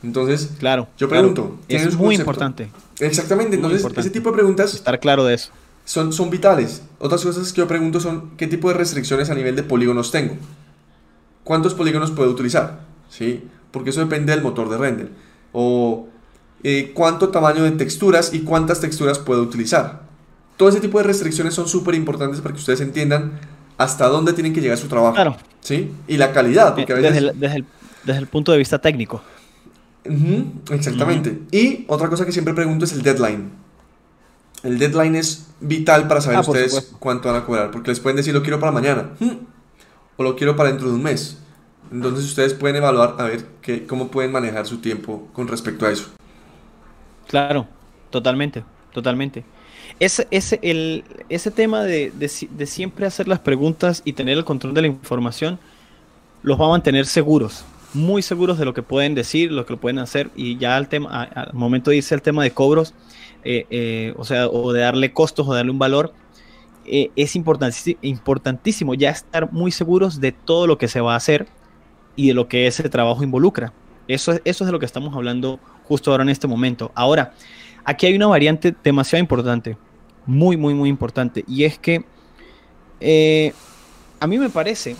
[0.03, 2.71] Entonces, claro, yo pregunto, es muy importante.
[2.99, 4.73] Exactamente, entonces ese tipo de preguntas...
[4.73, 5.51] Estar claro de eso.
[5.85, 6.83] Son, son vitales.
[6.99, 10.35] Otras cosas que yo pregunto son qué tipo de restricciones a nivel de polígonos tengo.
[11.43, 12.81] ¿Cuántos polígonos puedo utilizar?
[13.09, 13.43] ¿Sí?
[13.71, 15.09] Porque eso depende del motor de render.
[15.51, 16.07] O
[16.63, 20.03] eh, cuánto tamaño de texturas y cuántas texturas puedo utilizar.
[20.57, 23.39] Todo ese tipo de restricciones son súper importantes para que ustedes entiendan
[23.77, 25.15] hasta dónde tienen que llegar su trabajo.
[25.15, 25.37] Claro.
[25.61, 25.91] ¿Sí?
[26.07, 27.13] Y la calidad, porque a veces...
[27.13, 27.65] desde, el, desde, el,
[28.03, 29.21] desde el punto de vista técnico.
[30.71, 31.41] Exactamente.
[31.51, 33.51] Y otra cosa que siempre pregunto es el deadline.
[34.63, 38.17] El deadline es vital para saber Ah, ustedes cuánto van a cobrar, porque les pueden
[38.17, 39.31] decir lo quiero para mañana hmm,
[40.17, 41.37] o lo quiero para dentro de un mes.
[41.91, 45.91] Entonces ustedes pueden evaluar a ver qué, cómo pueden manejar su tiempo con respecto a
[45.91, 46.09] eso.
[47.27, 47.67] Claro,
[48.09, 49.43] totalmente, totalmente.
[49.99, 54.73] Ese, ese, el, ese tema de, de siempre hacer las preguntas y tener el control
[54.73, 55.59] de la información
[56.43, 59.79] los va a mantener seguros, muy seguros de lo que pueden decir, lo que lo
[59.79, 62.93] pueden hacer y ya al tema, al momento de irse al tema de cobros,
[63.43, 66.13] eh, eh, o sea, o de darle costos o darle un valor,
[66.85, 71.47] eh, es importantísimo, ya estar muy seguros de todo lo que se va a hacer
[72.15, 73.73] y de lo que ese trabajo involucra.
[74.07, 76.91] Eso es, eso es de lo que estamos hablando justo ahora en este momento.
[76.95, 77.33] Ahora,
[77.85, 79.77] aquí hay una variante demasiado importante,
[80.25, 82.03] muy, muy, muy importante, y es que
[84.19, 84.95] a mí me parece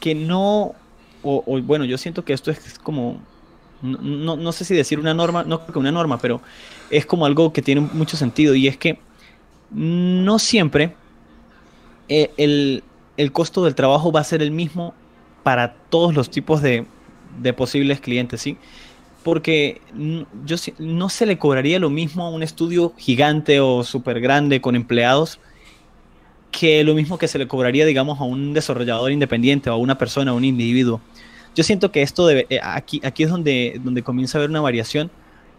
[0.00, 0.74] que no,
[1.22, 3.20] o, o, bueno, yo siento que esto es como,
[3.82, 6.40] no, no, sé si decir una norma, no creo que una norma, pero
[6.90, 8.98] es como algo que tiene mucho sentido, y es que
[9.70, 10.94] no siempre
[12.08, 12.82] eh, el,
[13.16, 14.94] el costo del trabajo va a ser el mismo
[15.42, 16.86] para todos los tipos de,
[17.40, 18.58] de posibles clientes, ¿sí?
[19.22, 19.80] Porque
[20.44, 24.76] yo no se le cobraría lo mismo a un estudio gigante o súper grande con
[24.76, 25.38] empleados
[26.50, 29.98] que lo mismo que se le cobraría, digamos, a un desarrollador independiente o a una
[29.98, 31.00] persona, a un individuo.
[31.54, 34.60] Yo siento que esto debe, eh, aquí, aquí es donde, donde comienza a haber una
[34.60, 35.10] variación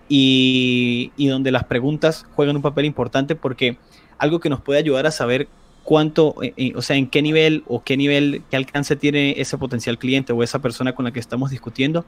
[0.10, 3.78] y, y donde las preguntas juegan un papel importante porque
[4.18, 5.48] algo que nos puede ayudar a saber
[5.84, 9.58] cuánto, eh, eh, o sea, en qué nivel o qué nivel, qué alcance tiene ese
[9.58, 12.06] potencial cliente o esa persona con la que estamos discutiendo,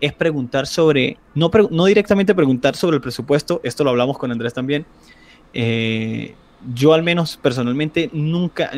[0.00, 4.54] es preguntar sobre, no, no directamente preguntar sobre el presupuesto, esto lo hablamos con Andrés
[4.54, 4.86] también.
[5.54, 8.70] eh, yo al menos personalmente nunca,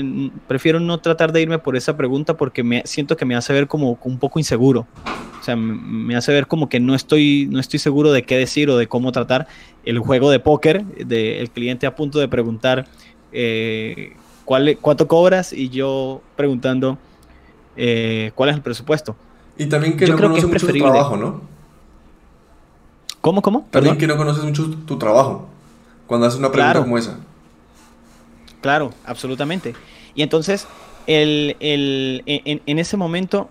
[0.47, 3.66] prefiero no tratar de irme por esa pregunta porque me siento que me hace ver
[3.66, 4.87] como un poco inseguro.
[5.40, 8.69] O sea, me hace ver como que no estoy, no estoy seguro de qué decir
[8.69, 9.47] o de cómo tratar
[9.85, 12.87] el juego de póker del cliente a punto de preguntar
[13.33, 14.12] eh,
[14.45, 16.99] cuál, cuánto cobras y yo preguntando
[17.77, 19.16] eh, cuál es el presupuesto.
[19.57, 21.40] Y también que Yo no creo que conoces es mucho tu trabajo, ¿no?
[23.23, 23.61] ¿Cómo, cómo?
[23.71, 23.99] También Perdón.
[23.99, 25.49] que no conoces mucho tu trabajo
[26.07, 26.83] cuando haces una pregunta Claro.
[26.85, 27.19] como esa.
[28.61, 29.77] Claro, absolutamente.
[30.14, 30.68] Y entonces,
[31.07, 33.51] el, el- en, en ese momento,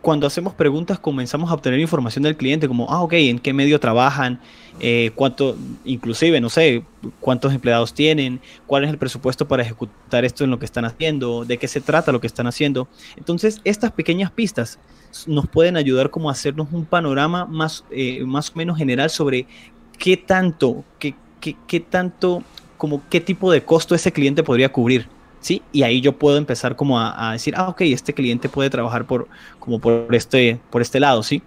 [0.00, 3.80] cuando hacemos preguntas, comenzamos a obtener información del cliente, como, ah, ok, ¿en qué medio
[3.80, 4.40] trabajan?
[4.78, 6.84] Eh, ¿Cuánto, inclusive, no sé,
[7.20, 8.40] cuántos empleados tienen?
[8.66, 11.44] ¿Cuál es el presupuesto para ejecutar esto en lo que están haciendo?
[11.44, 12.88] ¿De qué se trata lo que están haciendo?
[13.16, 14.78] Entonces, estas pequeñas pistas
[15.26, 19.46] nos pueden ayudar como a hacernos un panorama más, eh, más o menos general sobre
[19.98, 22.44] qué tanto, qué, qué, qué tanto
[22.76, 25.08] como qué tipo de costo ese cliente podría cubrir,
[25.40, 25.62] ¿sí?
[25.72, 29.06] Y ahí yo puedo empezar como a, a decir, ah, ok, este cliente puede trabajar
[29.06, 31.42] por, como por este, por este lado, ¿sí?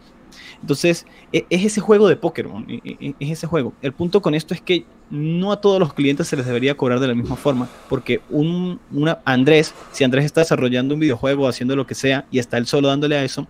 [0.61, 2.65] Entonces, e- es ese juego de póker, ¿no?
[2.67, 3.73] E- e- es ese juego.
[3.81, 6.99] El punto con esto es que no a todos los clientes se les debería cobrar
[6.99, 11.75] de la misma forma, porque un, una, Andrés, si Andrés está desarrollando un videojuego, haciendo
[11.75, 13.47] lo que sea, y está él solo dándole a eso,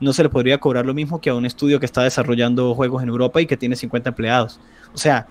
[0.00, 3.02] no se le podría cobrar lo mismo que a un estudio que está desarrollando juegos
[3.02, 4.60] en Europa y que tiene 50 empleados.
[4.92, 5.28] O sea,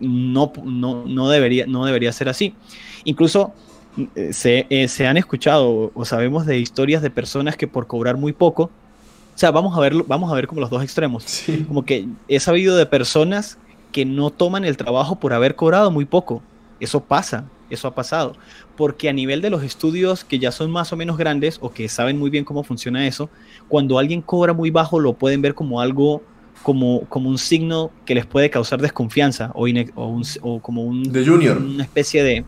[0.00, 2.54] no, no, no, debería, no debería ser así.
[3.04, 3.52] Incluso
[4.14, 8.16] eh, se, eh, se han escuchado o sabemos de historias de personas que por cobrar
[8.16, 8.70] muy poco,
[9.36, 11.24] o sea, vamos a ver, vamos a ver como los dos extremos.
[11.24, 11.64] Sí.
[11.68, 13.58] Como que he sabido de personas
[13.92, 16.42] que no toman el trabajo por haber cobrado muy poco.
[16.80, 18.34] Eso pasa, eso ha pasado.
[18.76, 21.86] Porque a nivel de los estudios que ya son más o menos grandes o que
[21.90, 23.28] saben muy bien cómo funciona eso,
[23.68, 26.22] cuando alguien cobra muy bajo lo pueden ver como algo,
[26.62, 30.82] como, como un signo que les puede causar desconfianza o, ine- o, un- o como
[30.82, 31.58] un, De junior.
[31.58, 32.44] una especie de...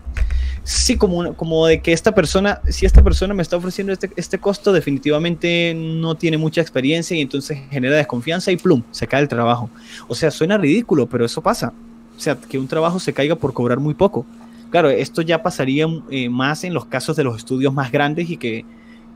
[0.65, 4.11] Sí, como, una- como de que esta persona, si esta persona me está ofreciendo este,
[4.17, 9.23] este costo, definitivamente no tiene mucha experiencia y entonces genera desconfianza y plum, se cae
[9.23, 9.71] el trabajo.
[10.09, 11.73] O sea, suena ridículo, pero eso pasa.
[12.17, 14.27] O sea, que un trabajo se caiga por cobrar muy poco.
[14.71, 18.37] Claro, esto ya pasaría eh, más en los casos de los estudios más grandes y
[18.37, 18.67] que,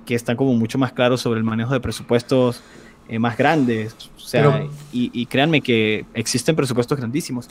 [0.06, 2.62] que están como mucho más claros sobre el manejo de presupuestos
[3.08, 3.94] eh, más grandes.
[4.16, 7.48] O sea, Pero- y, y créanme que existen presupuestos grandísimos.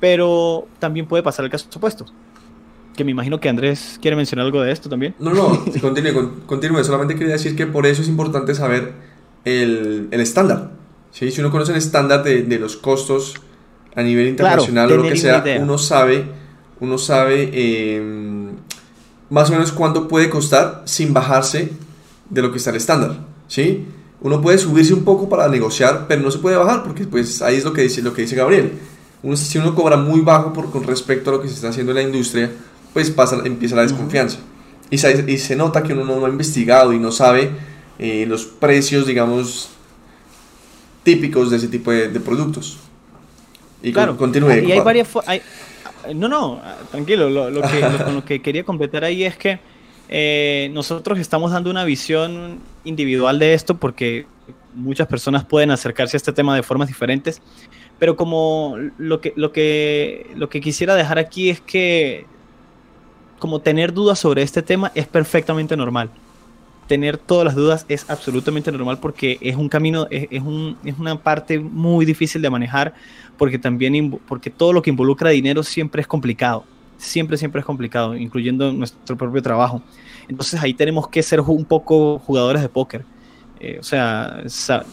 [0.00, 2.06] Pero también puede pasar el caso opuesto.
[2.96, 5.14] Que me imagino que Andrés quiere mencionar algo de esto también.
[5.18, 6.84] No, no, continúe, con- continúe.
[6.84, 8.92] Solamente quería decir que por eso es importante saber
[9.44, 10.70] el, el estándar.
[11.10, 11.30] ¿sí?
[11.30, 13.34] Si uno conoce el estándar de, de los costos
[13.96, 15.60] a nivel internacional o lo que sea, idea.
[15.60, 16.24] uno sabe,
[16.80, 18.50] uno sabe eh,
[19.30, 21.70] más o menos cuánto puede costar sin bajarse
[22.30, 23.18] de lo que está el estándar.
[23.48, 23.86] ¿sí?
[24.24, 27.56] Uno puede subirse un poco para negociar, pero no se puede bajar porque pues ahí
[27.56, 28.72] es lo que dice, lo que dice Gabriel.
[29.22, 31.92] Uno, si uno cobra muy bajo por, con respecto a lo que se está haciendo
[31.92, 32.50] en la industria,
[32.94, 34.38] pues pasa, empieza la desconfianza.
[34.88, 37.50] y, se, y, se, nota que uno no, ha investigado y no sabe
[37.98, 39.68] eh, los precios, digamos,
[41.02, 42.78] típicos de ese tipo de, productos.
[43.82, 44.52] Y claro, continúe.
[44.66, 45.08] Y hay varias...
[46.14, 49.60] no, no, tranquilo, lo, lo que, lo que quería completar ahí es que
[50.16, 54.26] eh, nosotros estamos dando una visión individual de esto porque
[54.72, 57.42] muchas personas pueden acercarse a este tema de formas diferentes,
[57.98, 62.26] pero como lo que, lo que, lo que quisiera dejar aquí es que
[63.40, 66.10] como tener dudas sobre este tema es perfectamente normal.
[66.86, 70.96] Tener todas las dudas es absolutamente normal porque es un camino, es, es, un, es
[70.96, 72.94] una parte muy difícil de manejar
[73.36, 78.16] porque también porque todo lo que involucra dinero siempre es complicado siempre, siempre es complicado,
[78.16, 79.82] incluyendo nuestro propio trabajo.
[80.28, 83.04] Entonces ahí tenemos que ser un poco jugadores de póker.
[83.60, 84.42] Eh, o sea,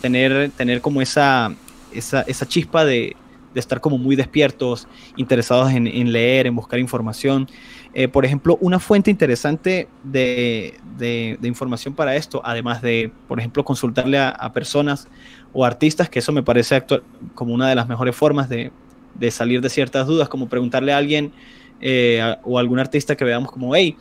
[0.01, 1.53] tener, tener como esa,
[1.91, 3.15] esa, esa chispa de,
[3.53, 4.87] de, estar como muy despiertos,
[5.17, 7.47] interesados en, leer, en buscar información.
[7.93, 13.39] Eh, por ejemplo, una fuente interesante de, de, de, información para esto, además de, por
[13.39, 15.09] ejemplo, consultarle a, a personas
[15.51, 17.03] o artistas, que eso me parece actual,
[17.35, 18.71] como una de las mejores formas de,
[19.15, 21.33] de salir de ciertas dudas, como preguntarle a alguien,
[21.81, 23.97] eh, o algún artista que veamos como, hey,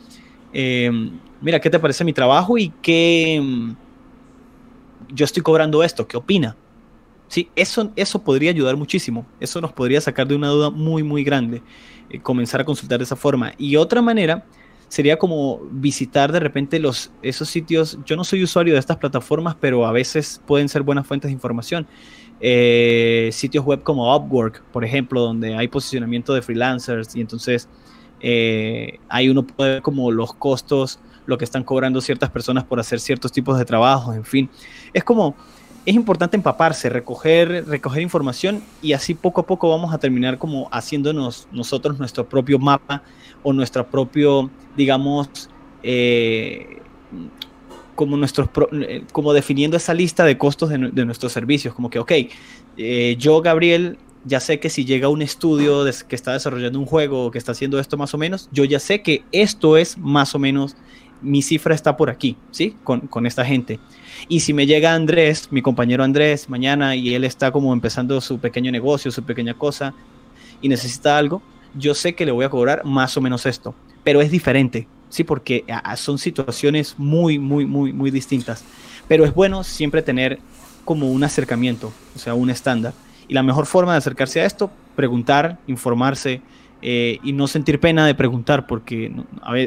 [0.53, 3.75] em, mira, ¿qué te parece mi trabajo y qué em,
[5.09, 6.07] yo estoy cobrando esto?
[6.07, 6.55] ¿Qué opina?
[7.27, 9.25] Sí, eso, eso podría ayudar muchísimo.
[9.39, 11.61] Eso nos podría sacar de una duda muy, muy grande.
[12.09, 13.53] Eh, comenzar a consultar de esa forma.
[13.57, 14.45] Y otra manera
[14.89, 17.97] sería como visitar de repente los, esos sitios.
[18.05, 21.33] Yo no soy usuario de estas plataformas, pero a veces pueden ser buenas fuentes de
[21.33, 21.87] información.
[22.43, 27.69] Eh, sitios web como Upwork, por ejemplo, donde hay posicionamiento de freelancers y entonces
[28.19, 32.79] eh, ahí uno puede ver como los costos, lo que están cobrando ciertas personas por
[32.79, 34.49] hacer ciertos tipos de trabajos, en fin.
[34.91, 35.35] Es como,
[35.85, 40.67] es importante empaparse, recoger, recoger información y así poco a poco vamos a terminar como
[40.71, 43.03] haciéndonos nosotros nuestro propio mapa
[43.43, 45.49] o nuestro propio, digamos,
[45.83, 46.81] eh,
[47.95, 52.11] como, nuestros, eh, como definiendo esa lista de costos de, nuestros servicios, como que, ok,
[52.77, 57.25] eh, yo, Gabriel, ya sé que si llega un estudio que está desarrollando un juego
[57.25, 60.35] o que está haciendo esto más o menos, yo ya sé que esto es más
[60.35, 60.75] o menos,
[61.21, 62.75] mi cifra está por aquí, ¿sí?
[62.83, 63.79] Con, con esta gente.
[64.27, 68.39] Y si me llega Andrés, mi compañero Andrés, mañana y él está como empezando su
[68.39, 69.93] pequeño negocio, su pequeña cosa,
[70.61, 71.41] y necesita algo,
[71.75, 73.73] yo sé que le voy a cobrar más o menos esto,
[74.03, 75.63] pero es diferente, sí, porque
[75.95, 78.63] son situaciones muy, muy, muy, muy distintas.
[79.07, 80.39] Pero es bueno siempre tener
[80.85, 82.93] como un acercamiento, o sea, un estándar.
[83.27, 86.41] Y la mejor forma de acercarse a esto, preguntar, informarse
[86.81, 89.11] eh, y no sentir pena de preguntar, porque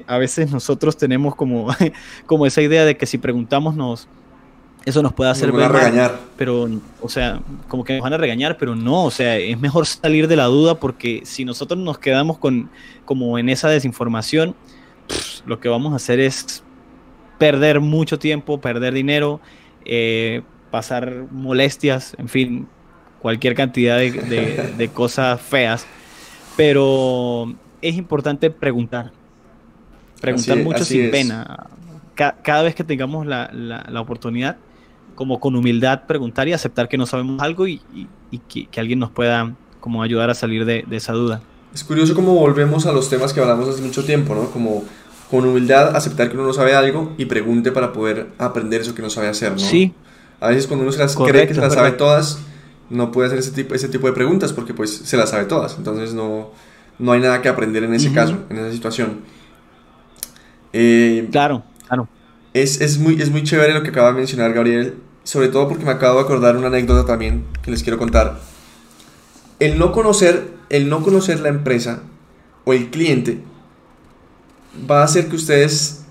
[0.06, 1.68] a veces nosotros tenemos como,
[2.26, 4.08] como esa idea de que si preguntamos nos,
[4.84, 6.18] eso nos puede hacer ver regañar.
[6.36, 6.68] pero
[7.00, 10.28] o sea como que nos van a regañar pero no o sea es mejor salir
[10.28, 12.68] de la duda porque si nosotros nos quedamos con
[13.06, 14.54] como en esa desinformación
[15.46, 16.62] lo que vamos a hacer es
[17.38, 19.40] perder mucho tiempo, perder dinero,
[19.84, 22.68] eh, pasar molestias, en fin,
[23.20, 25.86] cualquier cantidad de, cosas feas.
[26.56, 29.12] Pero es importante preguntar,
[30.20, 31.66] preguntar mucho sin pena.
[32.14, 34.56] cada vez que tengamos la, oportunidad,
[35.14, 37.80] como con humildad, preguntar y aceptar que no sabemos algo y,
[38.48, 41.42] que, alguien nos pueda como ayudar a salir de, de esa duda.
[41.74, 44.50] Es curioso cómo volvemos a los temas que hablamos hace mucho tiempo, ¿no?
[44.50, 44.84] Como
[45.28, 49.02] con humildad aceptar que uno no sabe algo y pregunte para poder aprender eso que
[49.02, 49.58] no sabe hacer, ¿no?
[49.58, 49.92] Sí.
[50.38, 52.38] A veces cuando uno se las cree que se las sabe todas,
[52.90, 55.76] no puede hacer ese tipo, ese tipo de preguntas porque pues se las sabe todas.
[55.76, 56.50] Entonces no,
[57.00, 59.22] no hay nada que aprender en ese caso, en esa situación.
[60.72, 62.08] Eh, claro, claro.
[62.52, 65.84] Es, es, muy, es muy chévere lo que acaba de mencionar Gabriel, sobre todo porque
[65.84, 68.38] me acabo de acordar una anécdota también que les quiero contar.
[69.58, 72.02] El no conocer el no conocer la empresa
[72.64, 73.40] o el cliente
[74.90, 76.04] va a hacer que ustedes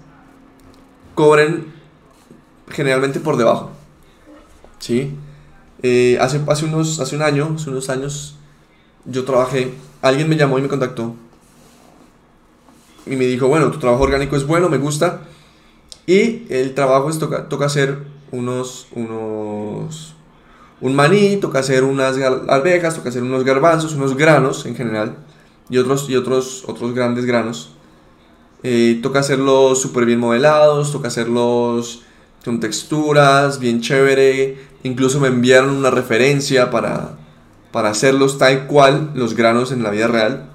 [1.16, 1.66] cobren
[2.70, 3.72] generalmente por debajo.
[4.80, 5.12] ¿Sí?
[5.82, 8.38] Eh, hace, hace, unos, hace un año, hace unos años,
[9.04, 11.14] yo trabajé, alguien me llamó y me contactó.
[13.06, 15.24] Y me dijo, bueno, tu trabajo orgánico es bueno, me gusta.
[16.08, 20.13] Y el trabajo es toca, toca hacer unos, unos
[20.84, 22.18] un maní, toca hacer unas
[22.50, 25.16] alvejas, toca hacer unos garbanzos, unos granos en general
[25.70, 27.72] y otros, y otros, otros grandes granos.
[28.64, 32.04] Eh, toca hacerlos súper bien modelados, toca hacerlos
[32.44, 34.58] con texturas, bien chévere.
[34.84, 37.18] Incluso me enviaron una referencia para,
[37.72, 40.50] para hacerlos tal cual los granos en la vida real.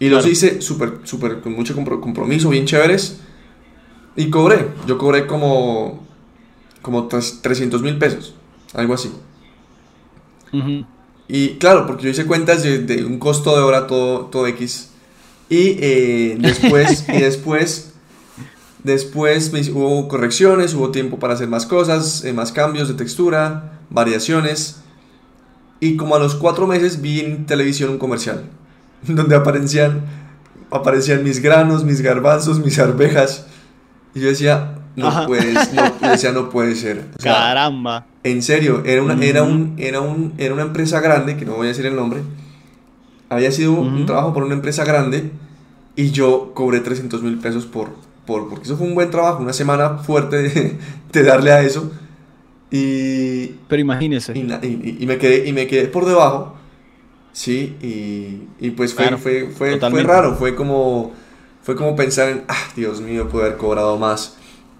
[0.00, 3.20] Y los hice súper, súper, con mucho compromiso, bien chéveres.
[4.16, 4.66] Y cobré.
[4.88, 6.08] Yo cobré como
[6.82, 8.34] como 300 mil pesos,
[8.74, 9.12] algo así.
[11.28, 14.90] Y claro, porque yo hice cuentas de, un costo de hora todo, todo X.
[15.48, 17.92] Y eh, después, y después,
[18.82, 24.80] después hubo correcciones, hubo tiempo para hacer más cosas, eh, más cambios de textura, variaciones.
[25.80, 28.44] Y como a los cuatro meses vi en televisión un comercial
[29.02, 30.06] donde aparecían,
[30.70, 33.46] aparecían mis granos, mis garbanzos, mis arvejas.
[34.14, 37.06] Y yo decía, no puede, no, decía, no puede ser.
[37.22, 38.06] Caramba.
[38.24, 41.66] En serio, era una, era, un, era, un, era una empresa grande, que no voy
[41.66, 42.20] a decir el nombre.
[43.30, 45.30] Había sido un trabajo por una empresa grande
[45.96, 47.90] y yo cobré 300 mil pesos por,
[48.24, 50.78] por, porque eso fue un buen trabajo, una semana fuerte de,
[51.12, 51.90] de darle a eso.
[52.70, 54.32] Y, Pero imagínese.
[54.36, 56.54] Y, me quedé, y me quedé por debajo,
[57.32, 57.76] ¿sí?
[58.60, 61.12] Y, pues fue, fue, fue, fue, raro, fue como,
[61.62, 64.37] fue como pensar en, ah, Dios mío, pude haber cobrado más.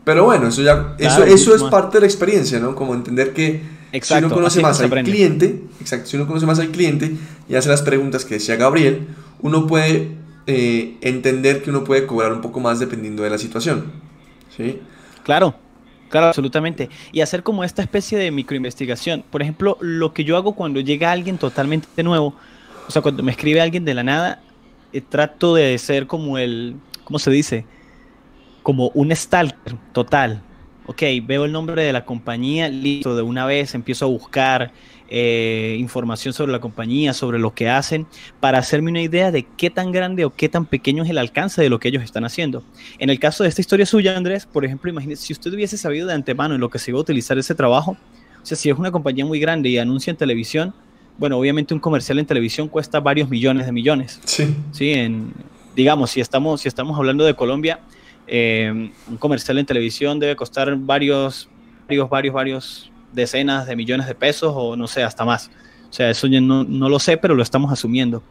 [0.09, 2.74] Pero bueno, eso ya eso, eso es parte de la experiencia, ¿no?
[2.74, 3.61] Como entender que
[4.00, 7.14] si uno conoce más al cliente, exacto, si uno conoce más al cliente
[7.46, 9.06] y hace las preguntas que decía Gabriel,
[9.42, 13.92] uno puede eh, entender que uno puede cobrar un poco más dependiendo de la situación.
[14.56, 14.80] ¿Sí?
[15.24, 15.54] Claro,
[16.09, 16.88] claro, absolutamente.
[17.12, 19.24] Y hacer como esta especie de microinvestigación.
[19.30, 22.34] Por ejemplo, lo que yo hago cuando llega alguien totalmente nuevo,
[22.86, 24.40] o sea, cuando me escribe alguien de la nada,
[24.94, 27.66] eh, trato de ser como el, ¿cómo se dice?
[28.69, 30.43] Como un stalker total.
[30.85, 34.73] Ok, veo el nombre de la compañía, listo, de una vez empiezo a buscar
[35.09, 38.07] eh, información sobre la compañía, sobre lo que hacen,
[38.41, 41.62] para hacerme una idea de qué tan grande o qué tan pequeño es el alcance
[41.62, 42.62] de lo que ellos están haciendo.
[42.99, 46.07] En el caso de esta historia suya, Andrés, por ejemplo, imagínese, si usted hubiese sabido
[46.07, 47.97] de antemano en lo que se iba a utilizar ese trabajo,
[48.43, 50.75] o sea, si es una compañía muy grande y anuncia en televisión,
[51.16, 54.21] bueno, obviamente un comercial en televisión cuesta varios millones de millones.
[54.27, 54.55] Sí.
[54.73, 55.33] Sí, en,
[55.75, 57.81] digamos, si estamos, si estamos hablando de Colombia,
[58.29, 61.49] eh, un comercial en televisión debe costar varios,
[61.87, 65.51] varios, varios, varios decenas de millones de pesos o no sé, hasta más.
[65.89, 68.22] O sea, eso yo no, no lo sé, pero lo estamos asumiendo.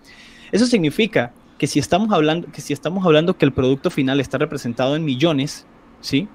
[0.52, 4.38] Eso significa que si estamos hablando que si estamos hablando que el producto final está
[4.38, 5.66] representado en millones,
[6.02, 6.28] ¿sí?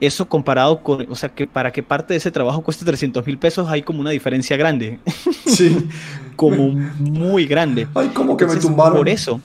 [0.00, 3.38] Eso comparado con, o sea, que para que parte de ese trabajo cueste 300 mil
[3.38, 4.98] pesos hay como una diferencia grande.
[5.48, 5.88] Sí.
[6.36, 7.88] como muy grande.
[7.94, 8.98] Ay, como que me tumbaron.
[8.98, 9.40] Por eso,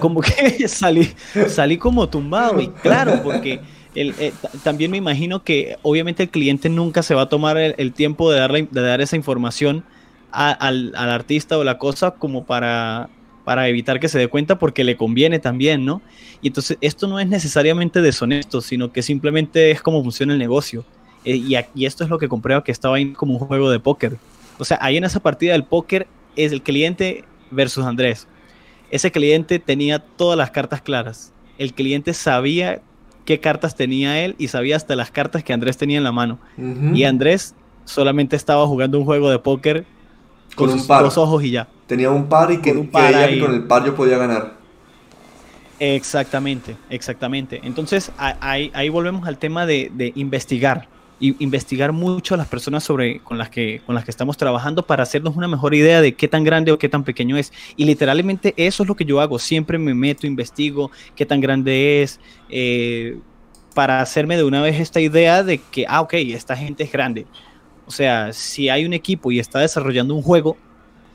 [0.00, 1.12] como que salí,
[1.48, 2.60] salí como tumbado.
[2.60, 3.60] Y claro, porque
[3.94, 4.32] el, eh,
[4.62, 8.38] también me imagino que obviamente el cliente nunca se va a tomar el, tiempo de,
[8.38, 9.84] darle, de dar esa información
[10.30, 13.10] al, al artista o la cosa como para
[13.44, 16.02] para evitar que se dé cuenta porque le conviene también, ¿no?
[16.40, 20.84] Y entonces esto no es necesariamente deshonesto, sino que simplemente es como funciona el negocio.
[21.24, 21.36] Eh,
[21.74, 24.16] y, esto es lo que comprueba que estaba ahí como un juego de póker.
[24.58, 28.26] O sea, ahí en esa partida del póker es el cliente versus Andrés.
[28.90, 31.32] Ese cliente tenía todas las cartas claras.
[31.58, 32.82] El cliente sabía
[33.24, 36.38] qué cartas tenía él y sabía hasta las cartas que Andrés tenía en la mano.
[36.94, 39.86] Y Andrés solamente estaba jugando un juego de póker
[40.54, 41.68] con, sus dos ojos y ya.
[41.92, 44.54] Tenía un par y que, creía que con el par yo podía ganar.
[45.78, 47.60] Exactamente, exactamente.
[47.64, 50.88] Entonces ahí, ahí volvemos al tema de, investigar
[51.20, 54.86] y investigar mucho a las personas sobre con las que con las que estamos trabajando
[54.86, 57.84] para hacernos una mejor idea de qué tan grande o qué tan pequeño es y
[57.84, 62.20] literalmente eso es lo que yo hago siempre me meto investigo qué tan grande es
[62.48, 63.18] eh,
[63.74, 67.26] para hacerme de una vez esta idea de que ah ok esta gente es grande
[67.86, 70.56] o sea si hay un equipo y está desarrollando un juego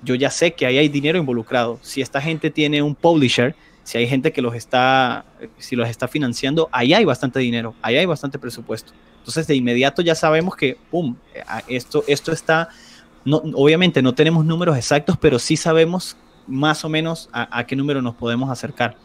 [0.04, 1.80] yo ya sé que ahí hay dinero involucrado.
[1.82, 5.26] Si esta gente tiene un publisher, si hay gente que los está,
[5.58, 8.92] si los está financiando, ahí hay bastante dinero, ahí hay bastante presupuesto.
[9.20, 11.16] Entonces de inmediato ya sabemos que, ¡pum!,
[11.68, 12.70] esto, esto está,
[13.26, 16.18] obviamente no tenemos números exactos, pero sí sabemos
[16.48, 18.98] más o menos a, qué número nos podemos acercar.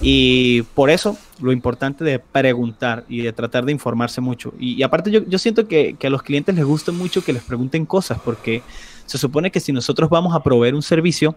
[0.00, 4.54] Y por eso lo importante de preguntar y de tratar de informarse mucho.
[4.58, 7.42] Y, aparte yo, yo siento que, que, a los clientes les gusta mucho que les
[7.42, 8.62] pregunten cosas, porque
[9.10, 11.34] se supone que si nosotros vamos a proveer un servicio,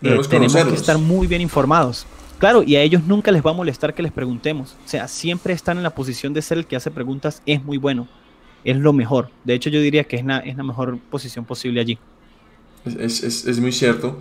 [0.00, 2.06] eh, tenemos que estar muy bien informados.
[2.38, 4.76] Claro, y a ellos nunca les va a molestar que les preguntemos.
[4.82, 7.76] O sea, siempre están en la posición de ser el que hace preguntas, es muy
[7.76, 8.08] bueno,
[8.64, 9.28] es lo mejor.
[9.44, 11.98] De hecho, yo diría que es, la, es la mejor posición posible allí.
[12.86, 14.18] Es, es, es muy cierto.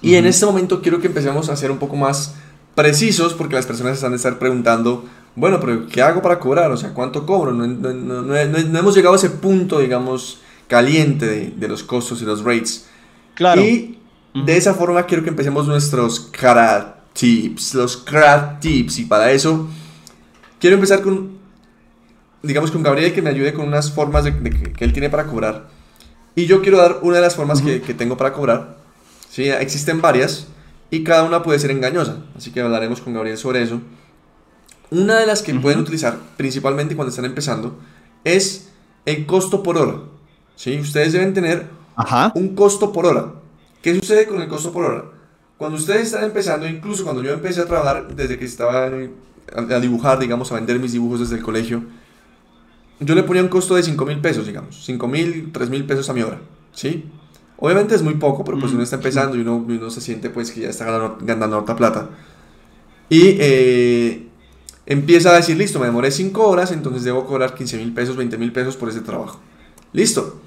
[0.00, 2.36] Y en este momento quiero que empecemos a ser un poco más
[2.76, 5.04] precisos porque las personas están de estar preguntando,
[5.34, 6.70] bueno, pero ¿qué hago para cobrar?
[6.70, 7.50] O sea, ¿cuánto cobro?
[7.52, 10.41] No, no, no, no hemos llegado a ese punto, digamos,
[10.72, 12.86] caliente de, los costos y los rates.
[13.34, 13.60] Claro.
[13.60, 13.98] Y
[14.32, 19.00] de esa forma quiero que empecemos nuestros cara tips, los crack tips.
[19.00, 19.68] Y para eso
[20.58, 21.32] quiero empezar con,
[22.42, 25.68] digamos, con Gabriel que me ayude con unas formas de, que, él tiene para cobrar.
[26.34, 28.78] Y yo quiero dar una de las formas que, que, tengo para cobrar.
[29.28, 29.50] ¿sí?
[29.50, 30.46] Existen varias
[30.90, 32.24] y cada una puede ser engañosa.
[32.34, 33.82] Así que hablaremos con Gabriel sobre eso.
[34.90, 37.78] Una de las que pueden utilizar, principalmente cuando están empezando,
[38.24, 38.70] es
[39.04, 40.12] el costo por hora.
[40.62, 40.78] ¿Sí?
[40.78, 41.66] Ustedes deben tener
[42.36, 43.32] un costo por hora.
[43.82, 45.04] ¿Qué sucede con el costo por hora?
[45.58, 50.20] Cuando ustedes están empezando, incluso cuando yo empecé a trabajar, desde que estaba a, dibujar,
[50.20, 51.82] digamos, a vender mis dibujos desde el colegio,
[53.00, 56.08] yo le ponía un costo de 5 mil pesos, digamos, 5 mil, 3 mil pesos
[56.08, 56.38] a mi hora,
[56.72, 57.06] ¿sí?
[57.56, 60.52] Obviamente es muy poco, pero pues uno está empezando y uno, uno se siente pues
[60.52, 62.10] que ya está ganando, ganando harta plata.
[63.08, 64.28] Y eh,
[64.86, 68.38] empieza a decir, listo, me demoré 5 horas, entonces debo cobrar 15 mil pesos, 20
[68.38, 69.40] mil pesos por ese trabajo.
[69.92, 70.40] Listo.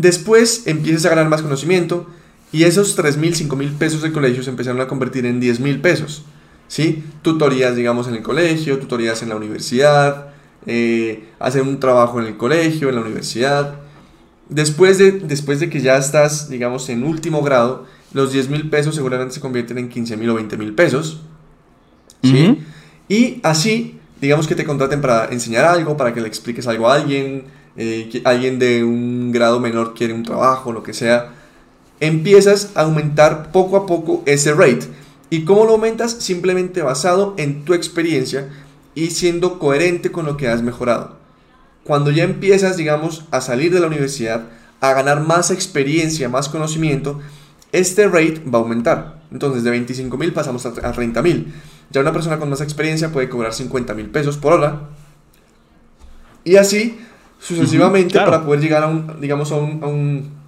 [0.00, 2.06] Después empiezas a ganar más conocimiento
[2.52, 5.60] y esos 3 mil, 5 mil pesos del colegio se empezaron a convertir en 10
[5.60, 6.24] mil pesos.
[6.68, 7.04] ¿Sí?
[7.20, 10.28] Tutorías, digamos, en el colegio, tutorías en la universidad,
[10.64, 13.74] eh, hacer un trabajo en el colegio, en la universidad.
[14.48, 17.84] Después de, después de que ya estás, digamos, en último grado,
[18.14, 21.20] los 10 mil pesos seguramente se convierten en 15 mil o 20 mil pesos.
[22.22, 22.58] ¿sí?
[23.06, 26.94] Y así, digamos que te contraten para enseñar algo, para que le expliques algo a
[26.94, 27.44] alguien,
[27.76, 31.32] eh, alguien de un grado menor quiere un trabajo, lo que sea,
[32.00, 34.88] empiezas a aumentar poco a poco ese rate.
[35.30, 36.12] ¿Y cómo lo aumentas?
[36.12, 38.48] Simplemente basado en tu experiencia
[38.94, 41.16] y siendo coherente con lo que has mejorado.
[41.84, 44.44] Cuando ya empiezas, digamos, a salir de la universidad,
[44.80, 47.20] a ganar más experiencia, más conocimiento,
[47.72, 49.20] este rate va a aumentar.
[49.30, 51.54] Entonces de 25 mil pasamos a 30 mil.
[51.90, 54.88] Ya una persona con más experiencia puede cobrar 50 mil pesos por hora.
[56.44, 56.98] Y así
[57.40, 60.38] sucesivamente para poder llegar a un, digamos, a un,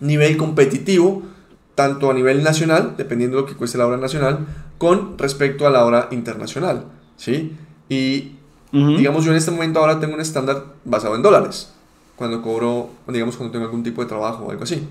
[0.00, 1.22] nivel competitivo,
[1.74, 4.46] tanto a nivel nacional, dependiendo de lo que cueste la hora nacional,
[4.78, 6.86] con respecto a la hora internacional.
[7.16, 7.54] ¿sí?
[7.90, 8.32] Y
[8.72, 11.72] digamos, yo en este momento ahora tengo un estándar basado en dólares,
[12.16, 14.86] cuando cobro, digamos, cuando tengo algún tipo de trabajo o algo así.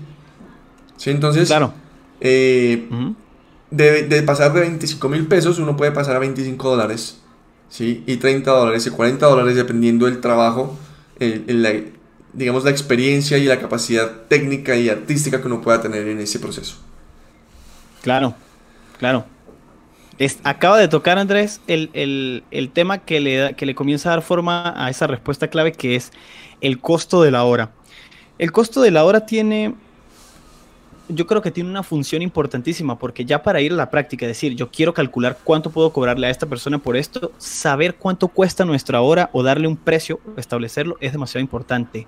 [0.96, 1.10] ¿Sí?
[1.10, 1.72] Entonces, claro.
[2.20, 2.88] Eh,
[3.70, 7.18] de, pasar de 25 mil pesos, uno puede pasar a 25 dólares,
[7.68, 8.04] ¿sí?
[8.06, 10.76] Y 30 dólares y 40 dólares dependiendo del trabajo,
[12.32, 16.38] digamos, la experiencia y la capacidad técnica y artística que uno pueda tener en ese
[16.38, 16.76] proceso.
[18.02, 18.34] Claro,
[18.98, 19.26] claro.
[20.42, 24.90] acaba de tocar, Andrés, el, tema que le, que le comienza a dar forma a
[24.90, 26.12] esa respuesta clave que es
[26.60, 27.70] el costo de la hora.
[28.38, 29.74] El costo de la hora tiene
[31.10, 34.54] yo creo que tiene una función importantísima porque ya para ir a la práctica, decir,
[34.54, 39.00] yo quiero calcular cuánto puedo cobrarle a esta persona por esto, saber cuánto cuesta nuestra
[39.00, 42.06] hora o darle un precio, establecerlo, es demasiado importante.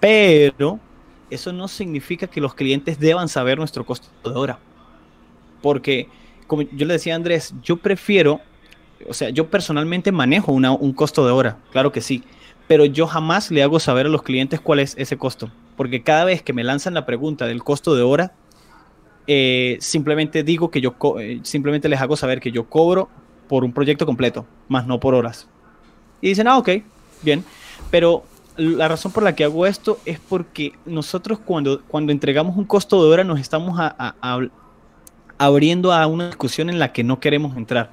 [0.00, 0.78] Pero
[1.30, 4.58] eso no significa que los clientes deban saber nuestro costo de hora.
[5.62, 6.08] Porque,
[6.46, 8.40] como yo le decía a Andrés, yo prefiero,
[9.08, 12.22] o sea, yo personalmente manejo un costo de hora, claro que sí,
[12.68, 16.24] pero yo jamás le hago saber a los clientes cuál es ese costo porque cada
[16.24, 18.32] vez que me lanzan la pregunta del costo de hora,
[19.26, 23.08] eh, simplemente digo que yo, eh, simplemente les hago saber que yo cobro
[23.48, 25.48] por un proyecto completo, más no por horas.
[26.20, 26.70] Y dicen, ah, ok,
[27.22, 27.44] bien,
[27.90, 28.24] pero
[28.56, 33.02] la razón por la que hago esto es porque nosotros cuando, cuando entregamos un costo
[33.02, 33.80] de hora nos estamos
[35.38, 37.90] abriendo a una discusión en la que no queremos entrar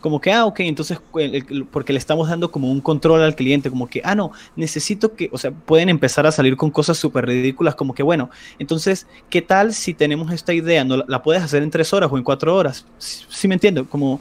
[0.00, 1.00] como que, ah, ok, entonces,
[1.70, 5.28] porque le estamos dando como un control al cliente, como que, ah, no, necesito que,
[5.32, 9.42] o sea, pueden empezar a salir con cosas súper ridículas, como que, bueno, entonces, ¿qué
[9.42, 10.84] tal si tenemos esta idea?
[10.84, 12.86] ¿No la, puedes hacer en tres horas o en cuatro horas?
[12.98, 13.88] ¿Sí, me entiendo?
[13.88, 14.20] Como,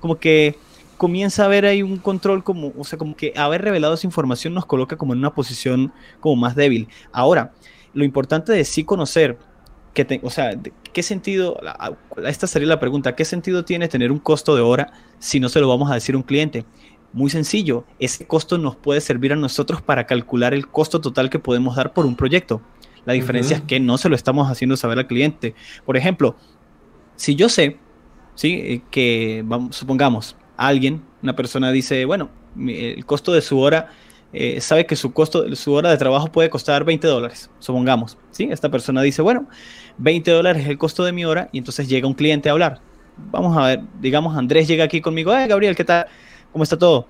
[0.00, 0.56] como que
[0.96, 4.54] comienza a haber ahí un control como, o sea, como que haber revelado esa información
[4.54, 6.88] nos coloca como en una posición como más débil.
[7.12, 7.52] Ahora,
[7.94, 9.38] lo importante de sí conocer
[9.92, 10.58] que, o sea,
[10.92, 11.58] ¿qué sentido,
[12.24, 15.60] esta sería la pregunta, ¿qué sentido tiene tener un costo de hora si no se
[15.60, 16.64] lo vamos a decir a un cliente?
[17.12, 21.38] Muy sencillo, ese costo nos puede servir a nosotros para calcular el costo total que
[21.38, 22.62] podemos dar por un proyecto.
[23.04, 25.54] La diferencia es que no se lo estamos haciendo saber al cliente.
[25.84, 26.36] Por ejemplo,
[27.16, 27.78] si yo sé,
[28.34, 28.54] ¿sí?
[28.54, 33.90] Eh, que vamos, supongamos, alguien, una persona dice, bueno, el costo de su hora
[34.32, 38.16] eh, sabe que su costo, su hora de trabajo puede costar 20 dólares, supongamos.
[38.30, 38.48] ¿sí?
[38.50, 39.46] Esta persona dice, bueno,
[39.98, 42.80] 20 dólares es el costo de mi hora y entonces llega un cliente a hablar.
[43.30, 46.06] Vamos a ver, digamos, Andrés llega aquí conmigo, eh, Gabriel, ¿qué tal?
[46.50, 47.06] ¿Cómo está todo?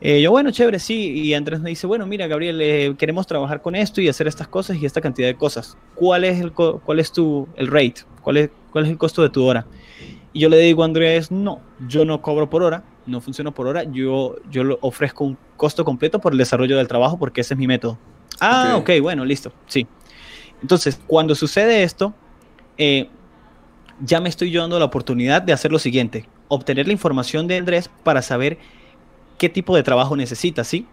[0.00, 1.12] Eh, yo, bueno, chévere, sí.
[1.12, 4.48] Y Andrés me dice, bueno, mira, Gabriel, eh, queremos trabajar con esto y hacer estas
[4.48, 5.78] cosas y esta cantidad de cosas.
[5.94, 8.02] ¿Cuál es el, cuál es tu, el rate?
[8.20, 9.66] ¿Cuál es, ¿Cuál es el costo de tu hora?
[10.34, 13.66] Y yo le digo a Andrés, no, yo no cobro por hora, no funciona por
[13.66, 17.54] hora, yo, yo lo ofrezco un costo completo por el desarrollo del trabajo porque ese
[17.54, 17.98] es mi método.
[18.40, 19.86] Ah, ok, bueno, listo, sí.
[20.64, 22.14] Entonces, cuando sucede esto,
[22.78, 23.10] eh,
[24.00, 27.58] ya me estoy yo dando la oportunidad de hacer lo siguiente, obtener la información de
[27.58, 28.56] Andrés para saber
[29.36, 30.86] qué tipo de trabajo necesita, ¿sí?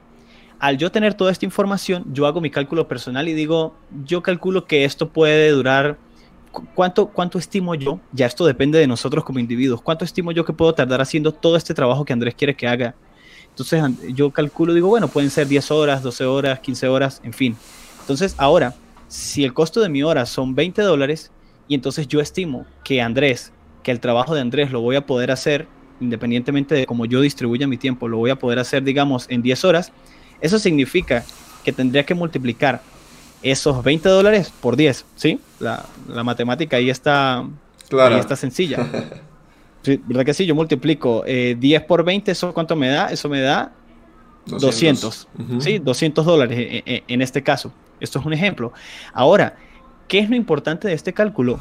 [0.60, 4.66] Al yo tener toda esta información, yo hago mi cálculo personal y digo, yo calculo
[4.66, 5.98] que esto puede durar
[6.76, 8.02] ¿cuánto, ¿cuánto estimo yo?
[8.12, 9.82] Ya esto depende de nosotros como individuos.
[9.82, 12.94] ¿Cuánto estimo yo que puedo tardar haciendo todo este trabajo que Andrés quiere que haga?
[13.48, 13.82] Entonces
[14.14, 17.56] yo calculo, digo, bueno, pueden ser 10 horas, 12 horas, 15 horas, en fin.
[18.02, 18.76] Entonces ahora,
[19.12, 21.32] si el costo de mi hora son 20 dólares,
[21.68, 23.52] y entonces yo estimo que Andrés,
[23.84, 25.68] que el trabajo de Andrés lo voy a poder hacer,
[26.00, 29.66] independientemente de cómo yo distribuya mi tiempo, lo voy a poder hacer, digamos, en 10
[29.66, 29.92] horas,
[30.40, 31.26] eso significa
[31.66, 32.82] que tendría que multiplicar
[33.44, 35.42] esos 20 dólares por 10, ¿sí?
[35.60, 35.86] La,
[36.24, 37.46] matemática ahí está,
[37.90, 38.16] claro.
[38.16, 38.78] está sencilla.
[40.08, 40.46] ¿Verdad que sí?
[40.46, 43.12] Yo multiplico 10 eh, por 20, ¿eso cuánto me da?
[43.12, 43.74] Eso me da
[44.46, 45.28] 200,
[45.60, 45.80] ¿sí?
[45.80, 47.74] 200 dólares en, e, en este caso.
[48.02, 48.74] Esto es un ejemplo.
[49.14, 49.56] Ahora,
[50.10, 51.60] ¿qué es lo importante de este cálculo?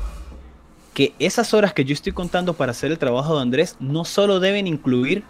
[0.92, 4.40] Que esas horas que yo estoy contando para hacer el trabajo de Andrés no solo
[4.40, 5.22] deben incluir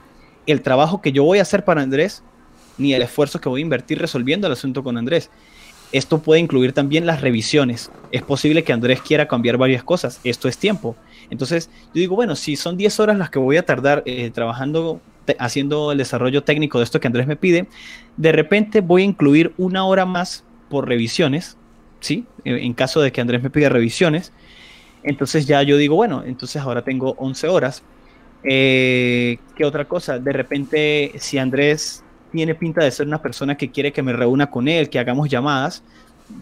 [0.46, 2.22] el trabajo que yo voy a hacer para Andrés,
[2.78, 5.30] ni el esfuerzo que voy a invertir resolviendo el asunto con Andrés,
[5.92, 7.90] esto puede incluir también las revisiones.
[8.12, 10.20] Es posible que Andrés quiera cambiar varias cosas.
[10.22, 10.96] Esto es tiempo.
[11.30, 15.00] Entonces, yo digo, bueno, si son 10 horas las que voy a tardar eh, trabajando,
[15.38, 17.66] haciendo el desarrollo técnico de esto que Andrés me pide,
[18.16, 21.58] de repente voy a incluir una hora más por revisiones,
[22.00, 22.24] ¿sí?
[22.44, 24.32] En caso de que Andrés me pida revisiones.
[25.02, 27.82] Entonces ya yo digo, bueno, entonces ahora tengo 11 horas.
[28.42, 30.18] Eh, ¿Qué otra cosa?
[30.18, 34.48] De repente, si Andrés tiene pinta de ser una persona que quiere que me reúna
[34.48, 35.82] con él, que hagamos llamadas.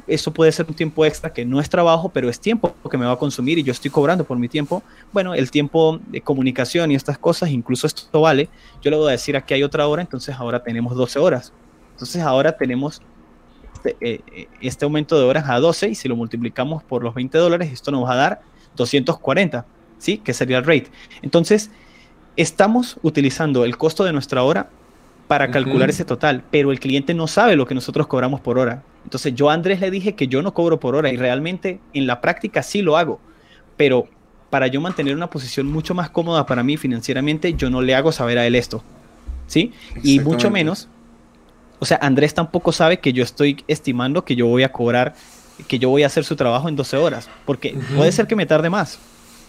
[0.07, 3.07] Eso puede ser un tiempo extra que no es trabajo, pero es tiempo que me
[3.07, 4.83] va a consumir y yo estoy cobrando por mi tiempo.
[5.13, 8.51] Bueno, el tiempo de comunicación y estas cosas, incluso esto vale.
[8.83, 11.55] Yo le voy a decir aquí hay otra hora, entonces ahora tenemos 12 horas.
[11.93, 13.01] Entonces ahora tenemos
[13.85, 17.39] este, eh, este aumento de horas a 12 y si lo multiplicamos por los 20
[17.39, 18.41] dólares, esto nos va a dar
[18.77, 19.67] 240,
[19.99, 20.19] ¿sí?
[20.19, 20.89] Que sería el rate.
[21.23, 21.71] Entonces,
[22.37, 24.71] estamos utilizando el costo de nuestra hora
[25.27, 28.83] para calcular ese total, pero el cliente no sabe lo que nosotros cobramos por hora.
[29.05, 32.07] Entonces yo a Andrés le dije que yo no cobro por hora y realmente en
[32.07, 33.21] la práctica sí lo hago,
[33.77, 34.09] pero
[34.49, 38.11] para yo mantener una posición mucho más cómoda para mí financieramente, yo no le hago
[38.11, 38.83] saber a él esto.
[39.47, 39.73] ¿Sí?
[40.03, 40.89] Y mucho menos,
[41.79, 45.15] o sea, Andrés tampoco sabe que yo estoy estimando que yo voy a cobrar,
[45.67, 48.47] que yo voy a hacer su trabajo en 12 horas, porque puede ser que me
[48.47, 48.99] tarde más.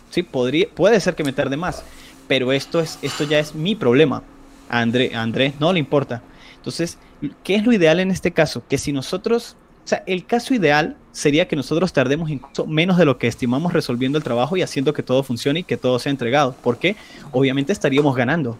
[0.10, 1.84] Sí, podría, puede ser que me tarde más,
[2.28, 4.24] pero esto, es, esto ya es mi problema
[4.70, 6.22] a, Andrés no le importa.
[6.56, 6.98] Entonces,
[7.44, 8.64] ¿qué es lo ideal en este caso?
[8.68, 13.06] Que si nosotros, o sea, el caso ideal sería que nosotros tardemos incluso menos de
[13.06, 16.12] lo que estimamos resolviendo el trabajo y haciendo que todo funcione y que todo sea
[16.12, 16.56] entregado.
[16.64, 16.96] porque
[17.32, 18.58] Obviamente estaríamos ganando.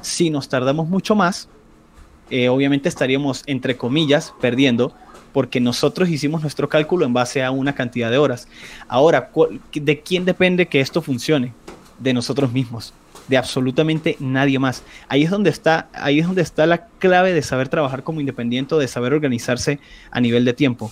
[0.00, 1.48] Si nos tardamos mucho más,
[2.30, 4.94] eh, obviamente estaríamos, entre comillas, perdiendo,
[5.32, 8.48] porque nosotros hicimos nuestro cálculo en base a una cantidad de horas.
[8.88, 9.30] Ahora,
[9.72, 11.52] ¿de quién depende que esto funcione?
[11.98, 12.94] De nosotros mismos
[13.30, 14.82] de absolutamente nadie más.
[15.08, 18.74] Ahí es donde está, ahí es donde está la clave de saber trabajar como independiente,
[18.74, 19.78] de saber organizarse
[20.10, 20.90] a nivel de tiempo.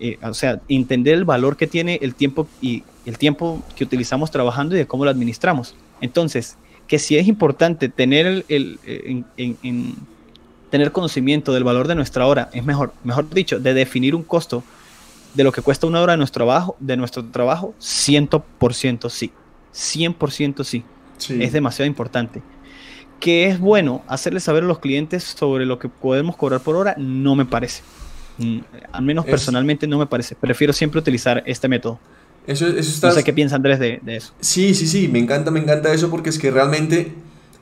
[0.00, 4.30] Eh, o sea, entender el valor que tiene el tiempo y el tiempo que utilizamos
[4.30, 5.74] trabajando y de cómo lo administramos.
[6.00, 6.56] Entonces,
[6.86, 9.94] que si es importante tener el, en,
[10.70, 14.62] tener conocimiento del valor de nuestra hora, es mejor, mejor dicho, de definir un costo
[15.34, 19.32] de lo que cuesta una hora de nuestro trabajo, de nuestro trabajo, 100% sí.
[19.74, 20.84] 100% sí.
[21.28, 22.42] Es demasiado importante.
[23.20, 26.94] Que es bueno hacerle saber a los clientes sobre lo que podemos cobrar por hora,
[26.98, 27.82] no me parece.
[28.38, 28.58] Mm,
[28.92, 30.34] al menos personalmente no me parece.
[30.36, 31.98] Prefiero siempre utilizar este método.
[32.46, 34.32] Eso, eso No sé qué piensa Andrés de, eso.
[34.40, 37.12] Sí, sí, sí, me encanta, me encanta eso porque es que realmente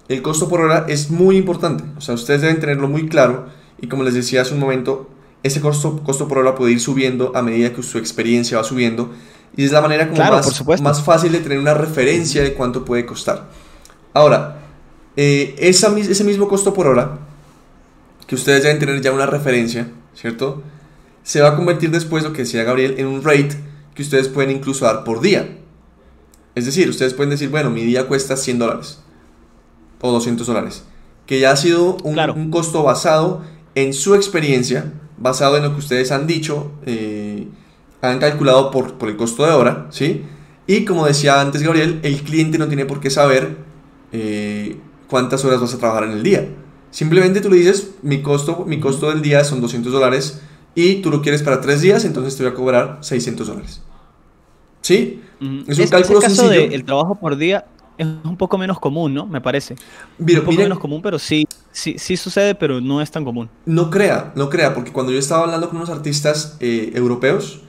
[0.08, 1.84] el costo por hora es muy importante.
[1.96, 3.46] O sea, ustedes deben tenerlo muy claro
[3.80, 5.10] y como les decía hace un momento,
[5.42, 9.12] ese costo, costo por hora puede ir subiendo a medida que su experiencia va subiendo
[9.56, 13.06] y es la manera como más, más, fácil de tener una referencia de cuánto puede
[13.06, 13.48] costar.
[14.12, 14.60] Ahora,
[15.16, 17.18] eh, esa, ese mismo costo por hora,
[18.26, 20.62] que ustedes deben tener ya una referencia, ¿cierto?
[21.22, 23.56] Se va a convertir después, lo que decía Gabriel, en un rate
[23.94, 25.58] que ustedes pueden incluso dar por día.
[26.54, 29.00] Es decir, ustedes pueden decir, bueno, mi día cuesta 100 dólares
[30.08, 30.84] o 200 dólares,
[31.26, 33.42] que ya ha sido un, un costo basado
[33.74, 36.72] en su experiencia, basado en lo que ustedes han dicho.
[36.86, 37.46] Eh,
[38.02, 40.24] han calculado por, por el costo de hora, ¿sí?
[40.66, 43.56] Y como decía antes Gabriel, el cliente no tiene por qué saber
[44.12, 44.76] eh,
[45.08, 46.48] cuántas horas vas a trabajar en el día.
[46.90, 50.40] Simplemente tú le dices, mi costo, mi costo del día son 200 dólares
[50.74, 53.82] y tú lo quieres para tres días, entonces te voy a cobrar 600 dólares.
[54.80, 55.22] ¿Sí?
[55.66, 56.74] Es un cálculo caso sencillo.
[56.74, 57.66] el trabajo por día
[57.98, 59.26] es un poco menos común, ¿no?
[59.26, 59.76] Me parece.
[60.18, 63.48] un poco menos común, pero sí, sí, sí sucede, pero no es tan común.
[63.64, 67.60] No crea, no crea, porque cuando yo estaba hablando con unos artistas eh, europeos,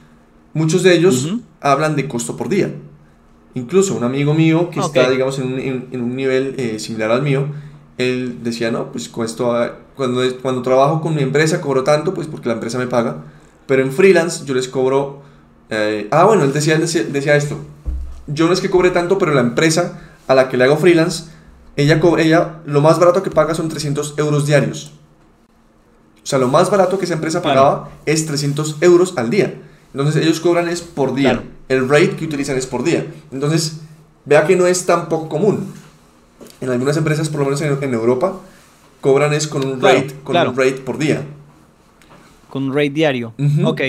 [0.57, 2.73] Muchos de ellos hablan de costo por día.
[3.53, 7.45] Incluso un amigo mío que está, digamos, en un, nivel eh, similar al mío,
[7.99, 9.55] él decía, no, pues esto,
[9.95, 13.25] cuando, cuando trabajo con mi empresa cobro tanto, pues porque la empresa me paga,
[13.67, 15.21] pero en freelance yo les cobro
[15.69, 17.57] Eh, ah, bueno, él decía, decía, esto.
[18.25, 21.25] Yo no es que cobre tanto, pero la empresa a la que le hago freelance,
[21.75, 24.91] ella, ella lo más barato que paga son 300 euros diarios.
[26.23, 29.55] O sea, lo más barato que esa empresa pagaba es 300 euros al día.
[29.93, 31.41] Entonces ellos cobran es por día.
[31.69, 33.05] El rate que utilizan es por día.
[33.31, 33.79] Entonces,
[34.25, 35.73] vea que no es tan poco común.
[36.59, 38.33] En algunas empresas, por lo menos en, Europa,
[38.99, 41.23] cobran es con un rate, con un rate por día.
[42.49, 43.33] Con un rate diario.
[43.63, 43.81] Ok.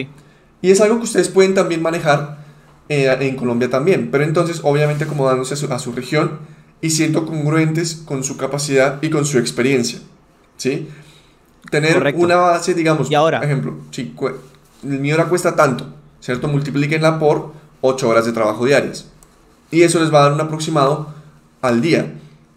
[0.62, 2.39] Y es algo que ustedes pueden también manejar
[2.89, 4.11] eh, en Colombia también.
[4.11, 6.39] Pero entonces, obviamente, acomodándose a su, región
[6.80, 10.01] y siendo congruentes con su capacidad y con su experiencia.
[10.57, 10.89] ¿Sí?
[11.70, 13.39] Tener una base, digamos, ¿Y ahora?
[13.39, 14.14] por ejemplo, si
[14.82, 15.86] mi hora cuesta tanto,
[16.20, 16.49] ¿cierto?
[16.49, 19.09] Multiplíquenla por 8 horas de trabajo diarias.
[19.70, 21.12] Y eso les va a dar un aproximado
[21.61, 22.14] al día.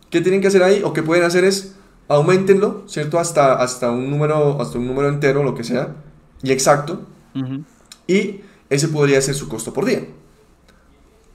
[0.09, 0.81] ¿Qué tienen que hacer ahí?
[0.83, 1.75] O qué pueden hacer es
[2.07, 3.19] aumentenlo, ¿cierto?
[3.19, 5.95] Hasta, hasta, un, número, hasta un número entero, lo que sea,
[6.43, 7.01] y exacto.
[8.07, 10.05] Y ese podría ser su costo por día.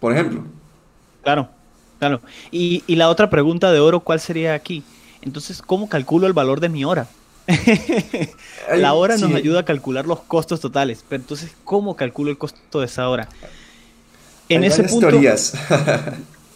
[0.00, 0.44] Por ejemplo.
[1.22, 1.48] Claro,
[1.98, 2.20] claro.
[2.50, 4.82] Y, y la otra pregunta de oro, ¿cuál sería aquí?
[5.22, 7.08] Entonces, ¿cómo calculo el valor de mi hora?
[8.76, 12.80] la hora nos ayuda a calcular los costos totales, pero entonces, ¿cómo calculo el costo
[12.80, 13.28] de esa hora?
[14.48, 15.08] En ese punto,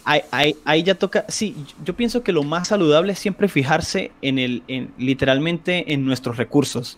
[0.05, 4.63] ahí, ya toca, sí, yo pienso que lo más saludable es siempre fijarse en el,
[4.67, 6.97] en, literalmente en nuestros recursos.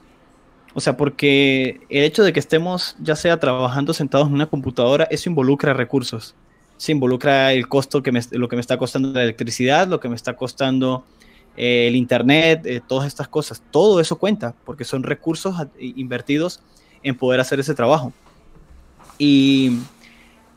[0.73, 5.07] O sea, porque el hecho de que estemos ya sea trabajando sentados en una computadora,
[5.11, 6.35] eso involucra recursos.
[6.77, 10.09] Se involucra el costo que me, lo que me está costando la electricidad, lo que
[10.09, 11.05] me está costando
[11.55, 13.61] eh, el Internet, eh, todas estas cosas.
[13.69, 16.61] Todo eso cuenta, porque son recursos invertidos
[17.03, 18.11] en poder hacer ese trabajo.
[19.19, 19.77] Y,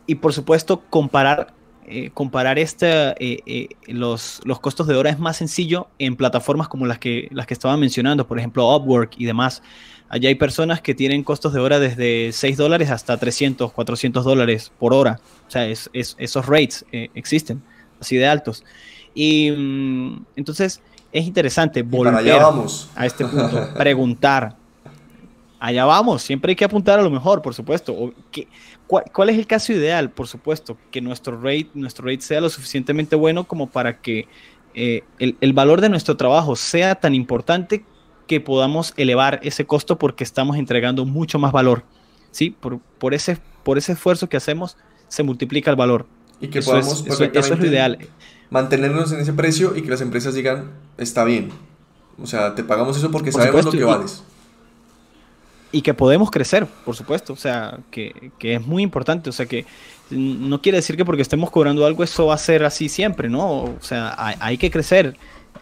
[0.07, 1.53] y por supuesto, comparar,
[1.87, 6.99] eh, comparar este, los, los, costos de hora es más sencillo en plataformas como las
[6.99, 9.63] que, las que estaba mencionando, por ejemplo, Upwork y demás.
[10.09, 14.73] Allá hay personas que tienen costos de hora desde 6 dólares hasta 300, 400 dólares
[14.79, 15.21] por hora.
[15.47, 17.63] O sea, es, esos rates existen,
[18.01, 18.65] así de altos.
[19.15, 20.81] Y mm, entonces
[21.11, 22.43] es interesante volver
[22.95, 24.55] a este punto, preguntar.
[25.59, 28.13] Allá vamos, siempre hay que apuntar a lo mejor, por supuesto.
[28.87, 30.11] cuál, es el caso ideal?
[30.11, 34.29] Por supuesto, que nuestro rate, nuestro rate sea lo suficientemente bueno como para que
[34.75, 37.87] eh, el, valor de nuestro trabajo sea tan importante
[38.27, 41.85] que podamos elevar ese costo porque estamos entregando mucho más valor.
[42.31, 42.51] ¿sí?
[42.51, 44.77] Por, por, ese, por ese esfuerzo que hacemos
[45.09, 46.07] se multiplica el valor.
[46.41, 47.99] Y que podamos eso es lo ideal
[48.51, 51.51] mantenernos en ese precio y que las empresas digan, está bien.
[52.21, 54.23] O sea, te pagamos eso porque sabemos lo que vales.
[55.73, 57.33] Y que podemos crecer, por supuesto.
[57.33, 59.29] O sea, que, es muy importante.
[59.29, 59.67] O sea, que
[60.11, 63.65] no quiere decir que porque estemos cobrando algo eso va a ser así siempre, ¿no?
[63.65, 65.17] O sea, hay, que crecer.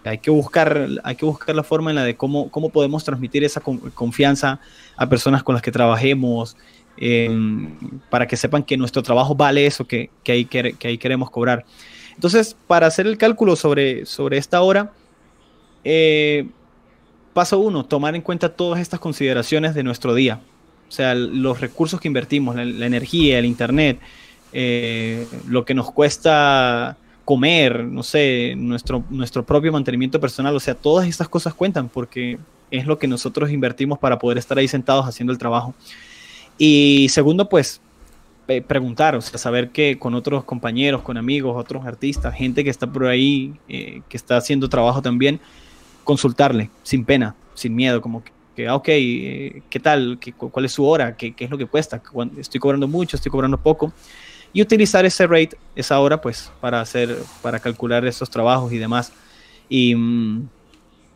[0.05, 3.45] Hay que, buscar, hay que buscar la forma en la de cómo, cómo podemos transmitir
[3.45, 4.61] esa confianza
[4.97, 6.57] a personas con las que trabajemos,
[6.97, 7.77] em,
[8.11, 11.65] para que sepan que nuestro trabajo vale eso que, que, ahí, que ahí queremos cobrar.
[12.15, 14.93] Entonces, para hacer el cálculo sobre, sobre esta hora,
[15.83, 16.47] eh,
[17.33, 20.41] paso uno, tomar en cuenta todas estas consideraciones de nuestro día.
[20.89, 23.99] O sea, los recursos que invertimos, la, energía, el internet,
[24.53, 30.55] eh, lo que nos cuesta comer, no sé, nuestro, nuestro propio mantenimiento personal.
[30.55, 32.39] O sea, todas estas cosas cuentan porque
[32.70, 35.75] es lo que nosotros invertimos para poder estar ahí sentados haciendo el trabajo.
[36.59, 37.81] Y segundo, pues
[38.66, 42.87] preguntar, o sea, saber que con otros compañeros, con amigos, otros artistas, gente que está
[42.87, 45.41] por ahí, eh, que está haciendo trabajo también,
[46.05, 48.22] consultarle sin pena, sin miedo, como
[48.55, 50.18] que, ah, ok, eh, ¿qué tal?
[50.20, 51.16] ¿Qué, ¿Cuál es su hora?
[51.16, 52.03] ¿Qué, ¿Qué, es lo que cuesta?
[52.39, 53.16] ¿Estoy cobrando mucho?
[53.16, 53.93] ¿Estoy cobrando poco?
[54.55, 59.13] Y utilizar ese rate, esa hora, pues, para hacer, para calcular esos trabajos y demás.
[59.69, 60.49] Y, mm,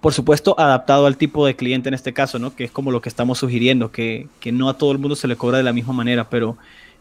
[0.03, 2.55] por supuesto, adaptado al tipo de cliente en este caso, ¿no?
[2.55, 5.27] Que es como lo que estamos sugiriendo, que, que no a todo el mundo se
[5.27, 6.59] le cobra de la misma manera, pero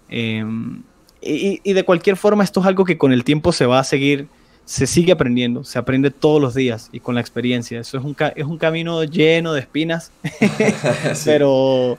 [0.10, 0.84] Em,
[1.22, 4.28] y, de cualquier forma, esto es algo que con el tiempo se va a seguir,
[4.66, 7.80] se sigue aprendiendo, se aprende todos los días y con la experiencia.
[7.80, 10.12] Eso es un, es un camino lleno de espinas,
[11.26, 11.98] pero,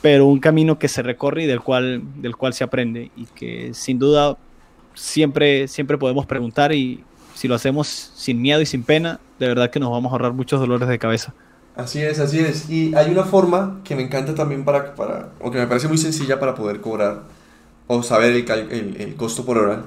[0.00, 3.72] pero un camino que se recorre y del cual, del cual se aprende y que
[3.74, 4.36] sin duda
[4.94, 9.70] siempre, siempre podemos preguntar y si lo hacemos sin miedo y sin pena, de verdad
[9.70, 11.34] que nos vamos a ahorrar muchos dolores de cabeza.
[11.76, 12.68] Así es, así es.
[12.68, 15.98] Y hay una forma que me encanta también para, para o que me parece muy
[15.98, 17.22] sencilla para poder cobrar
[17.86, 19.84] o saber el, el, costo por hora.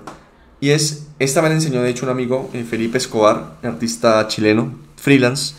[0.62, 4.74] Y es, esta me la enseñó de hecho un amigo, eh, Felipe Escobar, artista chileno,
[4.95, 5.55] freelance,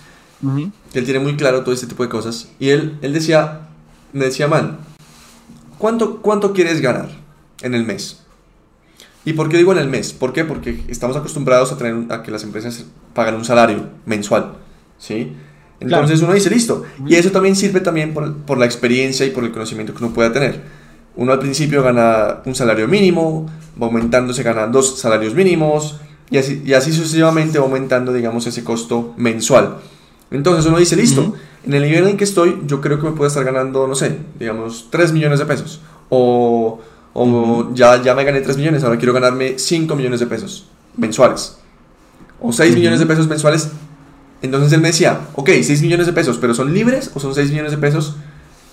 [0.93, 2.49] que él tiene muy claro todo este tipo de cosas.
[2.59, 3.69] Y él, él decía,
[4.13, 4.79] me decía, man,
[5.79, 7.09] ¿cuánto, ¿cuánto quieres ganar
[7.63, 8.23] en el mes?
[9.25, 10.13] ¿Y por qué digo en el mes?
[10.13, 10.45] ¿Por qué?
[10.45, 12.85] Porque estamos acostumbrados a, tener, a que las empresas
[13.15, 14.55] pagan un salario mensual,
[14.99, 15.33] ¿sí?
[15.79, 16.85] Entonces uno dice, listo.
[17.07, 20.15] Y eso también sirve también por, por, la experiencia y por el conocimiento que uno
[20.15, 20.63] pueda tener.
[21.17, 23.51] Uno al principio gana un salario mínimo,
[23.81, 26.01] va aumentando, se ganan dos salarios mínimos
[26.31, 29.77] y así, y así sucesivamente va aumentando, digamos, ese costo mensual.
[30.33, 33.29] Entonces uno dice, listo, en el nivel en que estoy, yo creo que me puedo
[33.29, 35.81] estar ganando, no sé, digamos, 3 millones de pesos.
[36.09, 36.81] O,
[37.13, 40.67] o ya, ya me gané 3 millones, ahora quiero ganarme 5 millones de pesos
[40.97, 41.59] mensuales.
[42.41, 43.71] O 6 millones de pesos mensuales.
[44.41, 47.51] Entonces él me decía, ok, 6 millones de pesos, pero ¿son libres o son 6
[47.51, 48.17] millones de pesos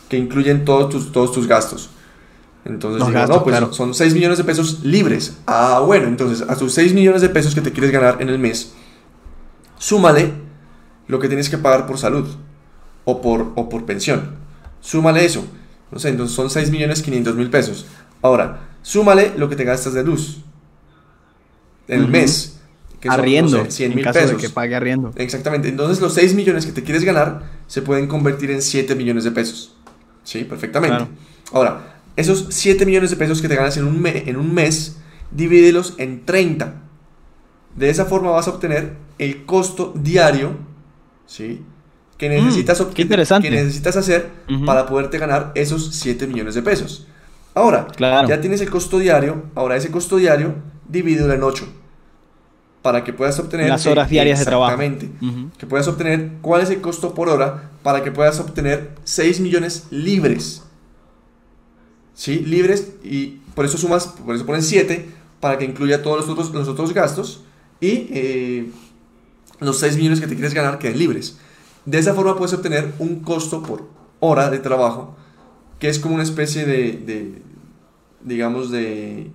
[0.07, 1.89] que incluyen todos tus, todos tus gastos?
[2.65, 5.37] Entonces digo, no, pues son 6 millones de pesos libres.
[5.45, 8.39] Ah, bueno, entonces a tus 6 millones de pesos que te quieres ganar en el
[8.39, 8.73] mes,
[9.77, 10.48] súmale
[11.09, 12.25] lo que tienes que pagar por salud
[13.03, 14.37] o por, o por pensión.
[14.79, 15.45] Súmale eso.
[15.91, 17.85] No sé, entonces son 6 millones 500 mil pesos.
[18.21, 20.43] Ahora, súmale lo que te gastas de luz
[21.89, 22.55] el mes.
[22.99, 24.31] Que arriendo, 100 mil pesos.
[24.31, 25.11] De que pague arriendo.
[25.15, 25.69] Exactamente.
[25.69, 29.31] Entonces los 6 millones que te quieres ganar se pueden convertir en 7 millones de
[29.31, 29.75] pesos.
[30.23, 31.07] Sí, perfectamente.
[31.53, 34.97] Ahora, esos 7 millones de pesos que te ganas en un, en un mes,
[35.31, 36.73] divídelos en 30.
[37.75, 40.57] De esa forma vas a obtener el costo diario,
[41.29, 41.61] ¿sí?
[42.17, 43.47] Que mm, necesitas, qué interesante.
[43.47, 44.29] que necesitas hacer
[44.65, 47.07] para poderte ganar esos 7 millones de pesos.
[47.53, 50.55] Ahora, ya tienes el costo diario, ahora ese costo diario
[50.87, 51.65] divídelo en 8
[52.81, 54.81] para que puedas obtener las horas diarias de trabajo.
[54.81, 55.51] Exactamente.
[55.57, 59.87] Que puedas obtener cuál es el costo por hora para que puedas obtener 6 millones
[59.91, 60.63] libres.
[62.13, 62.39] ¿sí?
[62.39, 65.09] libres y por eso sumas, por eso pones 7
[65.39, 67.43] para que incluya todos los otros, los otros gastos
[67.79, 68.71] y eh,
[69.59, 71.37] los 6 millones que te quieres ganar queden libres.
[71.85, 73.87] De esa forma puedes obtener un costo por
[74.19, 75.15] hora de trabajo
[75.79, 77.41] que es como una especie de,
[78.21, 79.31] digamos, de,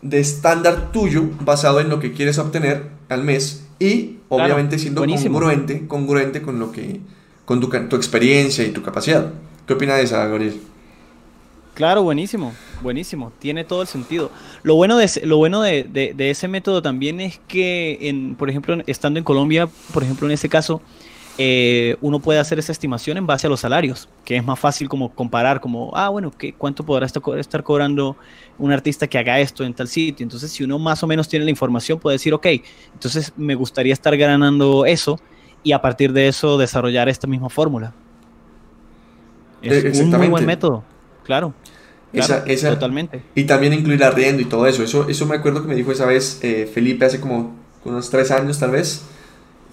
[0.00, 5.86] de estándar tuyo basado en lo que quieres obtener al mes y obviamente siendo congruente,
[5.88, 7.00] congruente con lo que
[7.44, 9.32] con tu, tu experiencia y tu capacidad.
[9.66, 10.60] ¿Qué opinas de eso, Gabriel?
[11.82, 14.30] Claro, buenísimo, buenísimo, tiene todo el sentido.
[14.62, 19.18] Lo bueno de, lo bueno de, ese método también es que, en, por ejemplo, estando
[19.18, 20.80] en Colombia, por ejemplo, en ese caso,
[21.38, 24.88] eh, uno puede hacer esa estimación en base a los salarios, que es más fácil
[24.88, 28.16] como comparar, como, ah, bueno, ¿qué, ¿cuánto podrá estar cobrando
[28.58, 30.22] un artista que haga esto en tal sitio?
[30.22, 32.46] Entonces, si uno más o menos tiene la información, puede decir, ok,
[32.94, 35.18] entonces me gustaría estar ganando eso
[35.64, 37.92] y a partir de eso desarrollar esta misma fórmula.
[39.62, 40.84] Es un muy buen método.
[41.24, 41.54] Claro.
[42.12, 43.22] Esa, totalmente.
[43.34, 44.82] Y también incluir arriendo y todo eso.
[44.82, 48.30] Eso, eso me acuerdo que me dijo esa vez eh, Felipe hace como unos tres
[48.30, 49.02] años tal vez.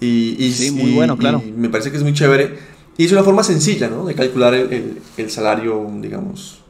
[0.00, 1.42] Y, y sí, muy bueno, claro.
[1.56, 2.56] me parece que es muy chévere.
[2.96, 4.04] Y es una forma sencilla, ¿no?
[4.04, 6.60] De calcular el, el, salario, digamos,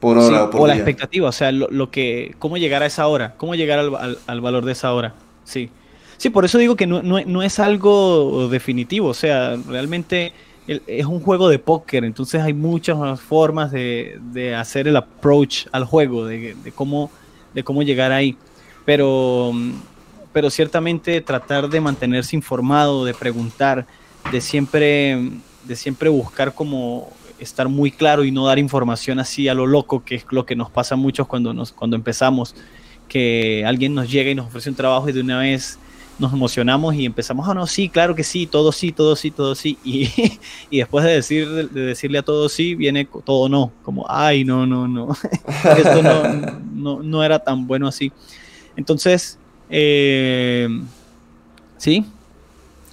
[0.00, 3.06] por hora o por o la expectativa, o sea, lo, que, cómo llegar a esa
[3.06, 5.14] hora, cómo llegar al, al, valor de esa hora.
[5.44, 5.68] Sí.
[6.16, 10.32] Sí, por eso digo que no, no, no es algo definitivo, o sea, realmente
[10.66, 16.26] es un juego de póker, entonces hay muchas formas de, hacer el approach al juego,
[16.26, 17.10] de, cómo,
[17.52, 18.36] de cómo llegar ahí.
[18.84, 19.52] Pero,
[20.32, 23.86] pero ciertamente tratar de mantenerse informado, de preguntar,
[24.30, 25.30] de siempre,
[25.64, 30.04] de siempre buscar como estar muy claro y no dar información así a lo loco,
[30.04, 32.54] que es lo que nos pasa a muchos cuando, nos, cuando empezamos,
[33.08, 35.78] que alguien nos llega y nos ofrece un trabajo y de una vez
[36.18, 39.54] nos emocionamos y empezamos, ah, no, sí, claro que sí, todo sí, todo sí, todo
[39.54, 39.78] sí.
[39.84, 40.10] Y,
[40.70, 44.66] y después de, decir, de decirle a todo sí, viene todo no, como, ay, no,
[44.66, 45.16] no, no,
[45.76, 46.02] esto
[46.72, 48.12] no, no, era tan bueno así.
[48.76, 49.38] Entonces,
[49.70, 50.68] eh,
[51.78, 52.04] sí,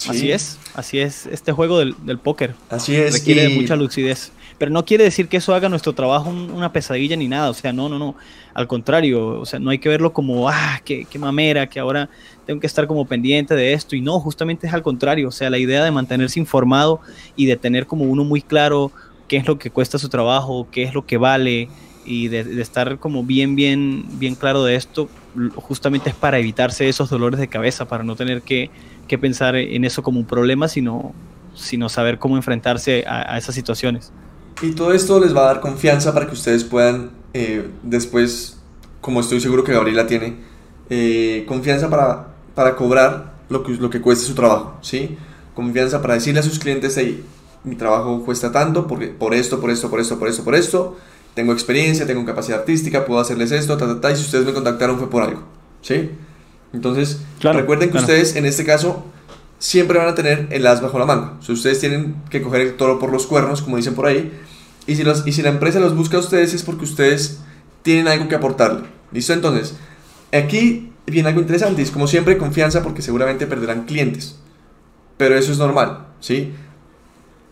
[0.08, 2.56] así es, así es este juego del, del póker.
[2.70, 3.14] Así es.
[3.14, 4.32] Requiere mucha lucidez.
[4.62, 7.50] Pero no quiere decir que eso haga nuestro trabajo una pesadilla ni nada.
[7.50, 8.14] O sea, no, no, no.
[8.54, 12.12] Al contrario, o sea, no hay que verlo como, ah, qué, qué mamera, que ahora
[12.46, 13.96] tengo que estar como pendiente de esto.
[13.96, 15.30] Y no, justamente es al contrario.
[15.30, 17.02] O sea, la idea de mantenerse informado
[17.36, 18.92] y de tener como uno muy claro
[19.28, 21.68] qué es lo que cuesta su trabajo, qué es lo que vale
[22.06, 25.10] y de, estar como bien, bien, bien claro de esto,
[25.56, 28.70] justamente es para evitarse esos dolores de cabeza, para no tener que,
[29.08, 31.16] que pensar en eso como un problema, sino,
[31.56, 34.14] sino saber cómo enfrentarse a esas situaciones.
[34.62, 38.58] Y todo esto les va a dar confianza para que ustedes puedan eh, después,
[39.00, 40.36] como estoy seguro que Gabriela tiene,
[40.90, 45.18] eh, confianza para, para cobrar lo que, lo que cueste su trabajo, ¿sí?
[45.56, 47.24] Confianza para decirle a sus clientes, hey,
[47.64, 50.98] mi trabajo cuesta tanto porque, por esto, por esto, por esto, por esto, por esto,
[51.34, 54.54] tengo experiencia, tengo capacidad artística, puedo hacerles esto, ta, ta, ta, y si ustedes me
[54.54, 55.44] contactaron fue por algo,
[55.82, 56.12] ¿sí?
[56.74, 59.04] Entonces, recuerden que ustedes en este caso
[59.62, 61.34] siempre van a tener el as bajo la manga.
[61.48, 64.34] O ustedes tienen que coger el toro por los cuernos, como dicen por ahí,
[64.88, 67.40] y si, los, y si la empresa los busca a ustedes es porque ustedes
[67.84, 68.88] tienen algo que aportarle.
[69.12, 69.34] ¿Listo?
[69.34, 69.76] Entonces,
[70.34, 71.84] aquí viene algo interesante.
[71.84, 74.36] Es como siempre confianza porque seguramente perderán clientes.
[75.18, 76.54] Pero eso es normal, ¿sí?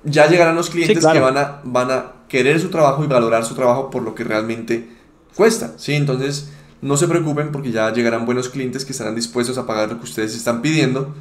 [0.04, 3.54] Ya llegarán los clientes que van a, van a querer su trabajo y valorar su
[3.54, 4.90] trabajo por lo que realmente
[5.36, 5.94] cuesta, ¿sí?
[5.94, 6.50] Entonces,
[6.82, 10.06] no se preocupen porque ya llegarán buenos clientes que estarán dispuestos a pagar lo que
[10.06, 11.14] ustedes están pidiendo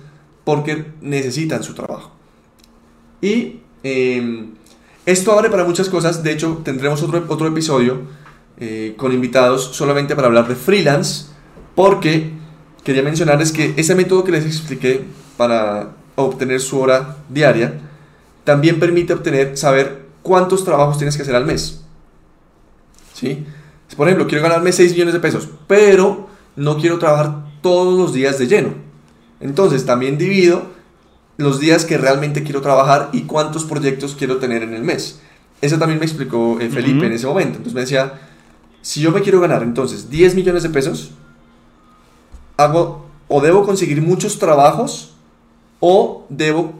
[0.48, 2.10] porque necesitan su trabajo.
[3.20, 4.54] Y em,
[5.04, 8.00] esto abre para muchas cosas, de hecho tendremos otro, otro episodio
[8.56, 11.26] eh, con invitados solamente para hablar de freelance,
[11.74, 12.30] porque
[12.82, 15.04] quería mencionarles que ese método que les expliqué
[15.36, 17.80] para obtener su hora diaria,
[18.44, 21.84] también permite obtener, saber cuántos trabajos tienes que hacer al mes.
[23.12, 23.44] ¿Sí?
[23.94, 28.38] Por ejemplo, quiero ganarme 6 millones de pesos, pero no quiero trabajar todos los días
[28.38, 28.87] de lleno.
[29.40, 30.66] Entonces también divido
[31.36, 35.20] los días que realmente quiero trabajar y cuántos proyectos quiero tener en el mes.
[35.60, 37.58] Eso también me explicó eh, Felipe en ese momento.
[37.58, 38.20] Entonces me decía,
[38.82, 41.12] si yo me quiero ganar entonces 10 millones de pesos,
[42.56, 45.14] hago o debo conseguir muchos trabajos
[45.80, 46.72] o debo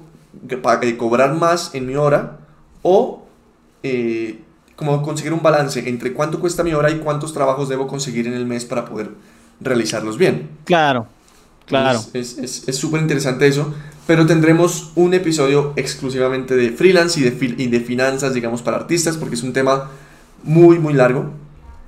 [0.49, 2.39] eh, cobrar más en mi hora
[2.83, 3.23] o
[3.83, 4.41] eh,
[4.77, 8.35] como conseguir un balance entre cuánto cuesta mi hora y cuántos trabajos debo conseguir en
[8.35, 9.11] el mes para poder
[9.61, 10.51] realizarlos bien.
[10.65, 11.07] Claro,
[11.69, 12.01] claro.
[12.15, 13.75] Es súper interesante eso,
[14.07, 19.17] pero tendremos un episodio exclusivamente de freelance y de, y de finanzas, digamos, para artistas,
[19.17, 19.91] porque es un tema
[20.43, 21.31] muy, muy largo.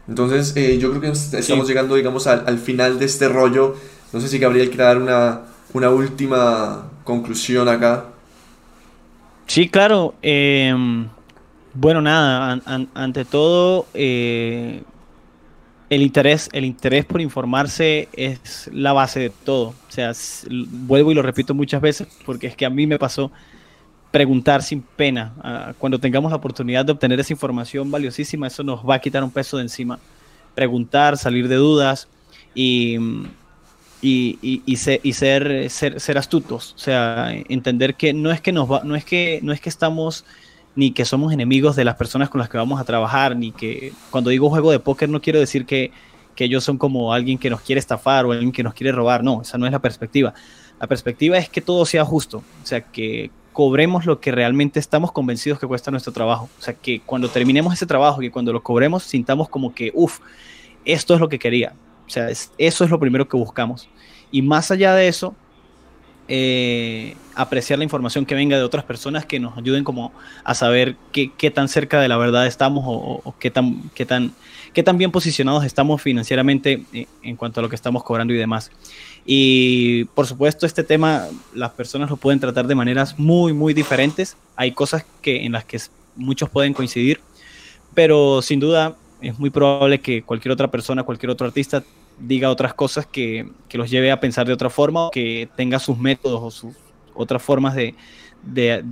[0.07, 1.09] Entonces, eh, yo creo que
[1.39, 3.76] estamos llegando, digamos, al, al, final de este rollo.
[4.12, 8.07] No sé si Gabriel quiere dar una, una última conclusión acá.
[9.47, 10.14] Sí, claro.
[10.22, 10.74] Eh,
[11.72, 12.61] bueno, nada,
[12.95, 14.83] ante todo, eh,
[15.91, 19.74] el, interés, el interés por informarse es la base de todo.
[19.88, 20.12] O sea,
[20.49, 23.30] vuelvo y lo repito muchas veces, porque es que a mí me pasó
[24.11, 25.32] preguntar sin pena.
[25.43, 29.22] Ah, cuando tengamos la oportunidad de obtener esa información valiosísima, eso nos va a quitar
[29.22, 29.99] un peso de encima.
[30.55, 32.09] Preguntar, salir de dudas
[32.55, 32.97] y,
[34.01, 36.74] y, y, ser, ser, ser, astutos.
[36.76, 39.68] O sea, entender que no es que, nos va, no es que, no es que
[39.68, 40.24] estamos
[40.77, 43.93] ni que somos enemigos de las personas con las que vamos a trabajar, ni que
[44.11, 45.91] cuando digo juego de póker no quiero decir que,
[46.35, 49.25] que ellos son como alguien que nos quiere estafar o alguien que nos quiere robar,
[49.25, 50.33] no, esa no es la perspectiva.
[50.81, 55.12] La perspectiva es que todo sea justo, o sea, que cobremos lo que realmente estamos
[55.12, 56.49] convencidos que cuesta nuestro trabajo.
[56.59, 60.21] O sea, que cuando terminemos ese trabajo y cuando lo cobremos, sintamos como que, uff,
[60.85, 61.75] esto es lo que quería.
[62.07, 63.89] O sea, eso es lo primero que buscamos.
[64.31, 65.35] Y más allá de eso,
[66.33, 70.12] eh, apreciar la información que venga de otras personas que nos ayuden como
[70.45, 74.33] a saber qué, tan cerca de la verdad estamos o, qué, tan, qué, tan,
[74.72, 78.37] qué tan bien posicionados estamos financieramente eh, en cuanto a lo que estamos cobrando y
[78.37, 78.70] demás.
[79.26, 84.37] Y por supuesto este tema las personas lo pueden tratar de maneras muy, muy diferentes.
[84.55, 85.81] Hay cosas que, en las que
[86.14, 87.20] muchos pueden coincidir,
[87.93, 91.83] pero sin duda es muy probable que cualquier otra persona, cualquier otro artista
[92.21, 95.79] diga otras cosas que, que, los lleve a pensar de otra forma, o que tenga
[95.79, 96.77] sus métodos o sus
[97.14, 97.95] otras formas de,
[98.43, 98.83] de,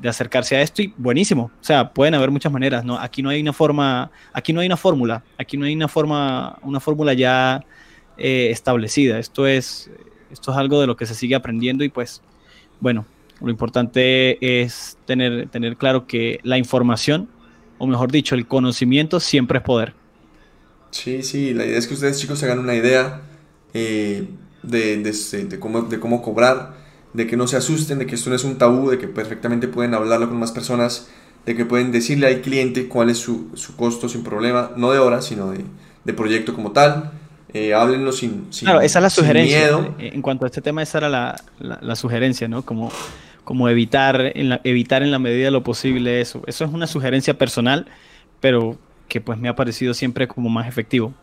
[0.00, 1.50] de, acercarse a esto y buenísimo.
[1.60, 2.98] O sea, pueden haber muchas maneras, ¿no?
[2.98, 6.58] Aquí no hay una forma, aquí no hay una fórmula, aquí no hay una forma,
[6.62, 7.64] una fórmula ya
[8.16, 9.18] eh, establecida.
[9.18, 9.90] Esto es,
[10.30, 12.22] esto es algo de lo que se sigue aprendiendo y pues,
[12.80, 13.06] bueno,
[13.40, 17.28] lo importante es tener, tener claro que la información,
[17.78, 19.94] o mejor dicho, el conocimiento siempre es poder.
[20.90, 23.20] Sí, sí, la idea es que ustedes chicos se hagan una idea
[23.74, 24.28] eh,
[24.62, 26.74] de, de, cómo, de cómo cobrar,
[27.12, 29.68] de que no se asusten, de que esto no es un tabú, de que perfectamente
[29.68, 31.08] pueden hablarlo con más personas,
[31.46, 34.98] de que pueden decirle al cliente cuál es su, su costo sin problema, no de
[34.98, 35.64] hora, sino de,
[36.04, 37.12] de proyecto como tal.
[37.54, 39.68] Eh, háblenlo sin, sin, Claro, esa es la sugerencia.
[39.98, 42.62] Eh, en cuanto a este tema, esa era la, la, la sugerencia, ¿no?
[42.62, 42.92] Como,
[43.44, 46.42] como evitar, en la, evitar en la medida de lo posible eso.
[46.46, 47.86] Eso es una sugerencia personal,
[48.40, 48.78] pero
[49.08, 51.14] que pues me ha parecido siempre como más efectivo.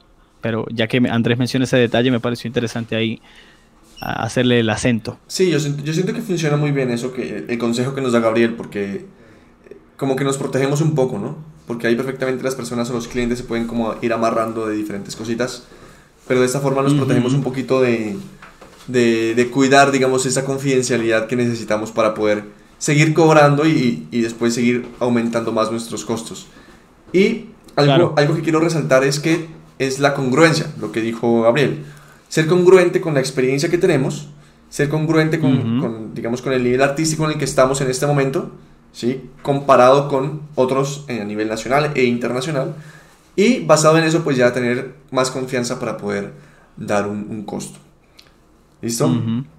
[0.41, 3.21] Pero ya que Andrés menciona ese detalle, me pareció interesante ahí
[3.99, 5.17] hacerle el acento.
[5.27, 8.19] Sí, yo, yo siento que funciona muy bien eso, que el consejo que nos da
[8.19, 9.05] Gabriel, porque
[9.97, 11.37] como que nos protegemos un poco, ¿no?
[11.67, 15.15] Porque ahí perfectamente las personas o los clientes se pueden como ir amarrando de diferentes
[15.15, 15.63] cositas,
[16.27, 18.17] pero de esta forma nos protegemos un poquito de,
[18.87, 22.43] de, de, cuidar, digamos, esa confidencialidad que necesitamos para poder
[22.77, 26.47] seguir cobrando y, y después seguir aumentando más nuestros costos.
[27.13, 27.45] Y
[27.75, 29.47] algo, algo que quiero resaltar es que
[29.79, 31.85] es la congruencia, lo que dijo Gabriel.
[32.29, 34.29] Ser congruente con la experiencia que tenemos,
[34.69, 38.07] ser congruente con, con, digamos, con el nivel artístico en el que estamos en este
[38.07, 38.51] momento,
[38.91, 39.29] ¿sí?
[39.41, 42.75] comparado con otros a nivel nacional e internacional.
[43.35, 46.33] Y basado en eso, pues ya tener más confianza para poder
[46.77, 47.79] dar un, un costo.
[48.81, 49.11] ¿Listo?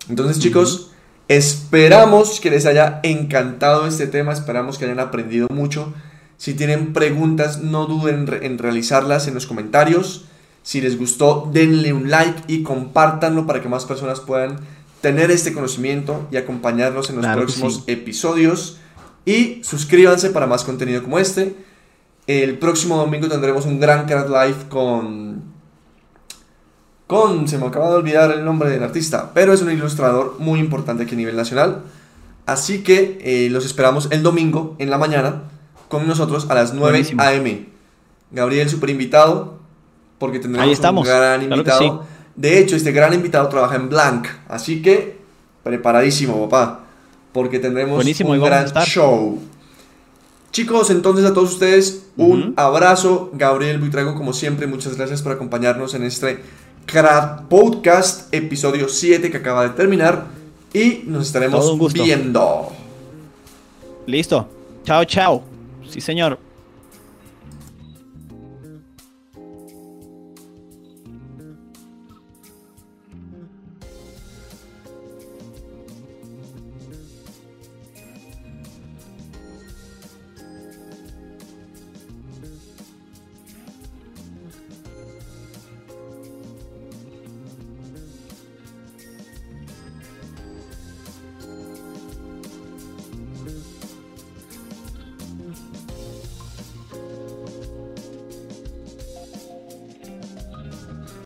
[0.08, 0.92] Entonces, chicos,
[1.28, 5.92] esperamos que les haya encantado este tema, esperamos que hayan aprendido mucho
[6.38, 10.26] si tienen preguntas, no duden en realizarlas en los comentarios.
[10.62, 14.58] Si les gustó, denle un like y compártanlo para que más personas puedan
[15.00, 18.78] tener este conocimiento y acompañarnos en los próximos episodios.
[19.24, 21.54] Y suscríbanse para más contenido como este.
[22.26, 25.42] El próximo domingo tendremos un gran Card Live con.
[27.06, 27.48] Con.
[27.48, 31.04] Se me acaba de olvidar el nombre del artista, pero es un ilustrador muy importante
[31.04, 31.84] aquí a nivel nacional.
[32.44, 35.42] Así que eh, los esperamos el domingo en la mañana
[35.88, 37.22] con nosotros a las 9 Buenísimo.
[37.22, 37.66] a.m.
[38.30, 39.58] Gabriel, super invitado,
[40.18, 42.04] porque tendremos Ahí estamos, un gran claro invitado.
[42.34, 45.16] De hecho, este gran invitado trabaja en Blank, así que
[45.62, 46.84] preparadísimo, papá,
[47.32, 49.38] porque tendremos Buenísimo, un gran show.
[50.52, 53.30] Chicos, entonces a todos ustedes un abrazo.
[53.34, 56.40] Gabriel Buitrago, como siempre, muchas gracias por acompañarnos en este
[56.86, 60.26] Crack Podcast, episodio 7 que acaba de terminar.
[60.72, 62.68] Y nos estaremos viendo.
[64.06, 64.48] Listo.
[64.84, 65.55] Chao, chao.
[65.90, 66.38] Sí, señor.